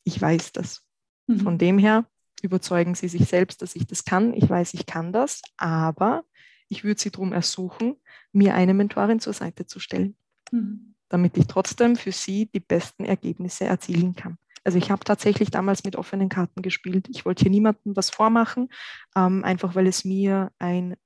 Ich 0.04 0.20
weiß 0.20 0.52
das. 0.52 0.82
Mhm. 1.26 1.40
Von 1.40 1.58
dem 1.58 1.78
her 1.78 2.06
überzeugen 2.42 2.94
Sie 2.94 3.08
sich 3.08 3.26
selbst, 3.26 3.62
dass 3.62 3.74
ich 3.74 3.86
das 3.86 4.04
kann. 4.04 4.34
Ich 4.34 4.48
weiß, 4.48 4.74
ich 4.74 4.86
kann 4.86 5.12
das, 5.12 5.42
aber 5.56 6.24
ich 6.68 6.84
würde 6.84 7.00
Sie 7.00 7.10
darum 7.10 7.32
ersuchen, 7.32 7.96
mir 8.32 8.54
eine 8.54 8.74
Mentorin 8.74 9.20
zur 9.20 9.32
Seite 9.32 9.66
zu 9.66 9.80
stellen, 9.80 10.16
mhm. 10.52 10.94
damit 11.08 11.36
ich 11.36 11.46
trotzdem 11.46 11.96
für 11.96 12.12
Sie 12.12 12.46
die 12.46 12.60
besten 12.60 13.04
Ergebnisse 13.04 13.64
erzielen 13.64 14.14
kann. 14.14 14.38
Also 14.64 14.78
ich 14.78 14.90
habe 14.90 15.04
tatsächlich 15.04 15.50
damals 15.50 15.84
mit 15.84 15.94
offenen 15.94 16.28
Karten 16.28 16.60
gespielt. 16.60 17.08
Ich 17.08 17.24
wollte 17.24 17.42
hier 17.42 17.52
niemandem 17.52 17.94
was 17.94 18.10
vormachen, 18.10 18.68
ähm, 19.14 19.44
einfach 19.44 19.76
weil 19.76 19.86
es 19.86 20.04
mir 20.04 20.50
ein 20.58 20.96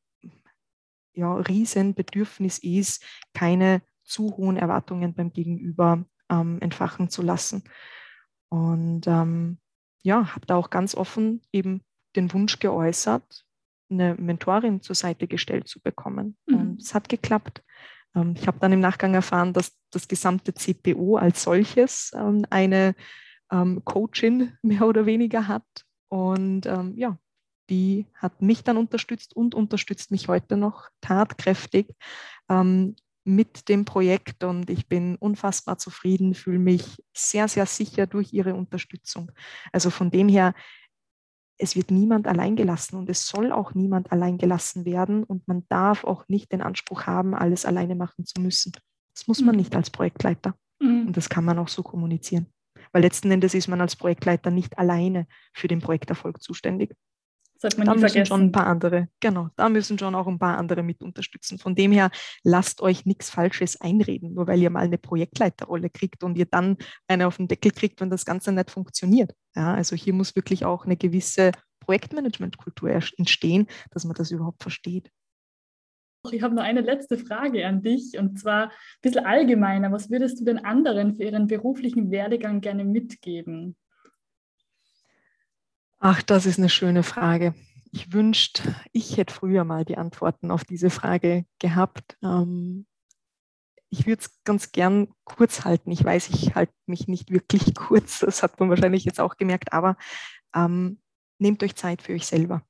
ja, 1.12 1.35
Riesenbedürfnis 1.35 2.59
ist, 2.59 3.04
keine 3.35 3.83
zu 4.11 4.37
hohen 4.37 4.57
Erwartungen 4.57 5.14
beim 5.14 5.33
Gegenüber 5.33 6.05
ähm, 6.29 6.59
entfachen 6.61 7.09
zu 7.09 7.23
lassen. 7.23 7.64
Und 8.49 9.07
ähm, 9.07 9.59
ja, 10.03 10.35
habe 10.35 10.46
da 10.46 10.57
auch 10.57 10.70
ganz 10.70 10.94
offen 10.94 11.42
eben 11.53 11.83
den 12.16 12.33
Wunsch 12.33 12.59
geäußert, 12.59 13.44
eine 13.90 14.14
Mentorin 14.16 14.83
zur 14.83 14.96
Seite 14.96 15.27
gestellt 15.27 15.68
zu 15.68 15.81
bekommen. 15.81 16.37
Mhm. 16.46 16.57
Und 16.57 16.83
es 16.83 16.94
hat 16.94 17.09
geklappt. 17.09 17.62
Ähm, 18.14 18.35
ich 18.37 18.46
habe 18.46 18.59
dann 18.59 18.73
im 18.73 18.81
Nachgang 18.81 19.14
erfahren, 19.14 19.53
dass 19.53 19.77
das 19.90 20.09
gesamte 20.09 20.55
CPO 20.55 21.16
als 21.16 21.42
solches 21.42 22.12
ähm, 22.14 22.44
eine 22.51 22.94
ähm, 23.53 23.85
Coachin 23.85 24.57
mehr 24.62 24.87
oder 24.87 25.07
weniger 25.07 25.46
hat. 25.49 25.64
Und 26.12 26.64
ja, 26.96 27.16
die 27.68 28.07
hat 28.16 28.42
mich 28.42 28.64
dann 28.64 28.77
unterstützt 28.77 29.37
und 29.37 29.55
unterstützt 29.55 30.11
mich 30.11 30.27
heute 30.27 30.57
noch 30.57 30.88
tatkräftig 31.01 31.87
ähm, 32.49 32.96
mit 33.24 33.68
dem 33.68 33.85
Projekt 33.85 34.44
und 34.44 34.70
ich 34.70 34.88
bin 34.88 35.16
unfassbar 35.16 35.78
zufrieden, 35.78 36.35
fühle 36.35 36.59
mich 36.59 37.02
sehr, 37.14 37.48
sehr 37.48 37.66
sicher 37.66 38.06
durch 38.06 38.33
ihre 38.33 38.54
Unterstützung. 38.54 39.30
Also 39.72 39.90
von 39.90 40.11
dem 40.11 40.28
her, 40.28 40.54
es 41.59 41.76
wird 41.76 41.90
niemand 41.90 42.26
allein 42.26 42.56
gelassen 42.56 42.96
und 42.96 43.11
es 43.11 43.26
soll 43.26 43.52
auch 43.52 43.74
niemand 43.74 44.11
allein 44.12 44.38
gelassen 44.38 44.87
werden 44.87 45.24
und 45.24 45.46
man 45.46 45.66
darf 45.68 46.04
auch 46.04 46.26
nicht 46.28 46.52
den 46.52 46.62
Anspruch 46.62 47.06
haben, 47.06 47.35
alles 47.35 47.66
alleine 47.66 47.94
machen 47.94 48.24
zu 48.24 48.40
müssen. 48.40 48.72
Das 49.14 49.26
muss 49.26 49.40
man 49.40 49.54
mhm. 49.54 49.61
nicht 49.61 49.76
als 49.76 49.90
Projektleiter 49.90 50.54
mhm. 50.80 51.09
und 51.09 51.16
das 51.16 51.28
kann 51.28 51.44
man 51.44 51.59
auch 51.59 51.68
so 51.68 51.83
kommunizieren. 51.83 52.46
Weil 52.92 53.02
letzten 53.02 53.30
Endes 53.30 53.54
ist 53.54 53.68
man 53.68 53.80
als 53.80 53.96
Projektleiter 53.96 54.50
nicht 54.50 54.78
alleine 54.78 55.26
für 55.52 55.68
den 55.68 55.80
Projekterfolg 55.80 56.42
zuständig. 56.42 56.94
Sollte 57.61 57.77
man 57.77 57.87
da 57.87 57.92
müssen 57.92 58.09
vergessen. 58.09 58.27
schon 58.27 58.40
ein 58.40 58.53
paar 58.53 58.66
andere, 58.66 59.09
genau, 59.20 59.51
da 59.57 59.68
müssen 59.68 59.99
schon 59.99 60.14
auch 60.14 60.27
ein 60.27 60.38
paar 60.38 60.57
andere 60.57 60.83
mit 60.83 61.03
unterstützen. 61.03 61.59
Von 61.59 61.75
dem 61.75 61.92
her, 61.92 62.11
lasst 62.42 62.81
euch 62.81 63.05
nichts 63.05 63.29
Falsches 63.29 63.79
einreden, 63.79 64.33
nur 64.33 64.46
weil 64.46 64.62
ihr 64.62 64.70
mal 64.70 64.81
eine 64.81 64.96
Projektleiterrolle 64.96 65.90
kriegt 65.90 66.25
und 66.25 66.38
ihr 66.38 66.46
dann 66.46 66.79
eine 67.07 67.27
auf 67.27 67.37
den 67.37 67.49
Deckel 67.49 67.70
kriegt, 67.73 68.01
wenn 68.01 68.09
das 68.09 68.25
Ganze 68.25 68.53
nicht 68.53 68.70
funktioniert. 68.70 69.35
Ja, 69.55 69.75
also 69.75 69.94
hier 69.94 70.14
muss 70.14 70.37
wirklich 70.37 70.64
auch 70.64 70.87
eine 70.87 70.96
gewisse 70.96 71.53
Projektmanagementkultur 71.81 72.90
entstehen, 73.18 73.66
dass 73.90 74.05
man 74.05 74.14
das 74.14 74.31
überhaupt 74.31 74.62
versteht. 74.62 75.11
Ich 76.31 76.42
habe 76.42 76.55
noch 76.55 76.62
eine 76.62 76.81
letzte 76.81 77.18
Frage 77.18 77.66
an 77.66 77.83
dich 77.83 78.18
und 78.18 78.38
zwar 78.38 78.64
ein 78.64 78.70
bisschen 79.03 79.27
allgemeiner. 79.27 79.92
Was 79.92 80.11
würdest 80.11 80.40
du 80.40 80.44
den 80.44 80.64
anderen 80.64 81.16
für 81.16 81.25
ihren 81.25 81.46
beruflichen 81.46 82.11
Werdegang 82.11 82.62
gerne 82.62 82.85
mitgeben? 82.85 83.77
Ach, 86.02 86.22
das 86.22 86.46
ist 86.46 86.58
eine 86.58 86.70
schöne 86.70 87.02
Frage. 87.02 87.54
Ich 87.92 88.14
wünschte, 88.14 88.74
ich 88.92 89.18
hätte 89.18 89.34
früher 89.34 89.64
mal 89.64 89.84
die 89.84 89.98
Antworten 89.98 90.50
auf 90.50 90.64
diese 90.64 90.88
Frage 90.88 91.44
gehabt. 91.58 92.16
Ähm, 92.22 92.86
ich 93.90 94.06
würde 94.06 94.22
es 94.22 94.42
ganz 94.44 94.72
gern 94.72 95.12
kurz 95.24 95.66
halten. 95.66 95.90
Ich 95.90 96.02
weiß, 96.02 96.30
ich 96.30 96.54
halte 96.54 96.72
mich 96.86 97.06
nicht 97.06 97.30
wirklich 97.30 97.74
kurz. 97.74 98.20
Das 98.20 98.42
hat 98.42 98.58
man 98.58 98.70
wahrscheinlich 98.70 99.04
jetzt 99.04 99.20
auch 99.20 99.36
gemerkt. 99.36 99.74
Aber 99.74 99.98
ähm, 100.54 101.02
nehmt 101.38 101.62
euch 101.62 101.76
Zeit 101.76 102.00
für 102.00 102.14
euch 102.14 102.26
selber. 102.26 102.62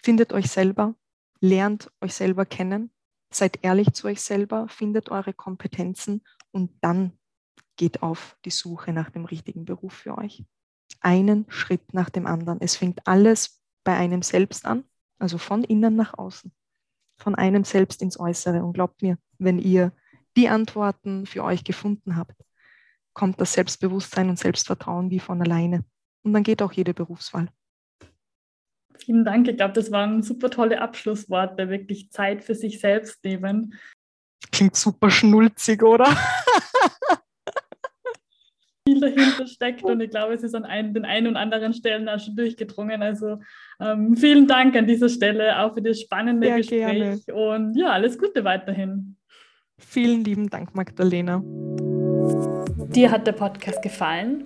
Findet 0.00 0.32
euch 0.32 0.48
selber, 0.48 0.94
lernt 1.40 1.90
euch 2.00 2.14
selber 2.14 2.46
kennen, 2.46 2.92
seid 3.32 3.58
ehrlich 3.62 3.94
zu 3.94 4.06
euch 4.06 4.20
selber, 4.20 4.68
findet 4.68 5.10
eure 5.10 5.32
Kompetenzen 5.32 6.22
und 6.52 6.70
dann 6.82 7.18
geht 7.76 8.02
auf 8.02 8.36
die 8.44 8.50
Suche 8.50 8.92
nach 8.92 9.10
dem 9.10 9.24
richtigen 9.24 9.64
Beruf 9.64 9.94
für 9.94 10.18
euch 10.18 10.44
einen 11.00 11.46
Schritt 11.48 11.94
nach 11.94 12.10
dem 12.10 12.26
anderen. 12.26 12.60
Es 12.60 12.76
fängt 12.76 13.06
alles 13.06 13.60
bei 13.84 13.96
einem 13.96 14.22
selbst 14.22 14.66
an, 14.66 14.84
also 15.18 15.38
von 15.38 15.64
innen 15.64 15.96
nach 15.96 16.16
außen, 16.16 16.52
von 17.18 17.34
einem 17.34 17.64
selbst 17.64 18.02
ins 18.02 18.18
Äußere. 18.18 18.62
Und 18.62 18.72
glaubt 18.74 19.02
mir, 19.02 19.18
wenn 19.38 19.58
ihr 19.58 19.92
die 20.36 20.48
Antworten 20.48 21.26
für 21.26 21.44
euch 21.44 21.64
gefunden 21.64 22.16
habt, 22.16 22.36
kommt 23.12 23.40
das 23.40 23.52
Selbstbewusstsein 23.52 24.28
und 24.28 24.38
Selbstvertrauen 24.38 25.10
wie 25.10 25.20
von 25.20 25.40
alleine. 25.40 25.84
Und 26.22 26.32
dann 26.32 26.42
geht 26.42 26.62
auch 26.62 26.72
jede 26.72 26.94
Berufswahl. 26.94 27.48
Vielen 28.98 29.24
Dank. 29.24 29.48
Ich 29.48 29.56
glaube, 29.56 29.72
das 29.74 29.90
waren 29.90 30.22
super 30.22 30.50
tolle 30.50 30.80
Abschlussworte, 30.80 31.68
wirklich 31.68 32.10
Zeit 32.10 32.44
für 32.44 32.54
sich 32.54 32.80
selbst 32.80 33.24
nehmen. 33.24 33.74
Klingt 34.52 34.76
super 34.76 35.10
schnulzig, 35.10 35.82
oder? 35.82 36.04
viel 38.86 39.00
dahinter 39.00 39.46
steckt 39.46 39.82
und 39.84 40.00
ich 40.00 40.10
glaube, 40.10 40.34
es 40.34 40.42
ist 40.42 40.54
an 40.54 40.64
ein, 40.64 40.92
den 40.92 41.04
einen 41.04 41.28
und 41.28 41.36
anderen 41.36 41.72
Stellen 41.72 42.08
auch 42.08 42.18
schon 42.18 42.34
durchgedrungen. 42.36 43.02
Also 43.02 43.38
ähm, 43.80 44.16
vielen 44.16 44.46
Dank 44.46 44.76
an 44.76 44.86
dieser 44.86 45.08
Stelle 45.08 45.58
auch 45.60 45.74
für 45.74 45.82
das 45.82 46.00
spannende 46.00 46.46
Sehr 46.46 46.56
Gespräch 46.56 47.26
gerne. 47.26 47.54
und 47.54 47.76
ja, 47.76 47.90
alles 47.90 48.18
Gute 48.18 48.44
weiterhin. 48.44 49.16
Vielen 49.78 50.24
lieben 50.24 50.48
Dank, 50.48 50.74
Magdalena. 50.74 51.42
Dir 52.94 53.10
hat 53.10 53.26
der 53.26 53.32
Podcast 53.32 53.82
gefallen? 53.82 54.44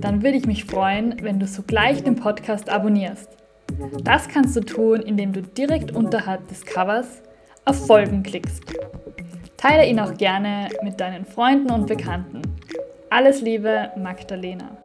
Dann 0.00 0.22
würde 0.22 0.36
ich 0.36 0.46
mich 0.46 0.64
freuen, 0.64 1.16
wenn 1.22 1.38
du 1.38 1.46
sogleich 1.46 2.02
den 2.02 2.16
Podcast 2.16 2.68
abonnierst. 2.68 3.28
Das 4.02 4.28
kannst 4.28 4.56
du 4.56 4.60
tun, 4.60 5.00
indem 5.00 5.32
du 5.32 5.42
direkt 5.42 5.92
unterhalb 5.92 6.48
des 6.48 6.64
Covers 6.66 7.22
auf 7.64 7.86
Folgen 7.86 8.22
klickst. 8.22 8.62
Teile 9.56 9.88
ihn 9.88 9.98
auch 10.00 10.14
gerne 10.18 10.68
mit 10.82 11.00
deinen 11.00 11.24
Freunden 11.24 11.72
und 11.72 11.86
Bekannten. 11.86 12.42
Alles 13.14 13.40
Liebe, 13.42 13.92
Magdalena. 13.94 14.83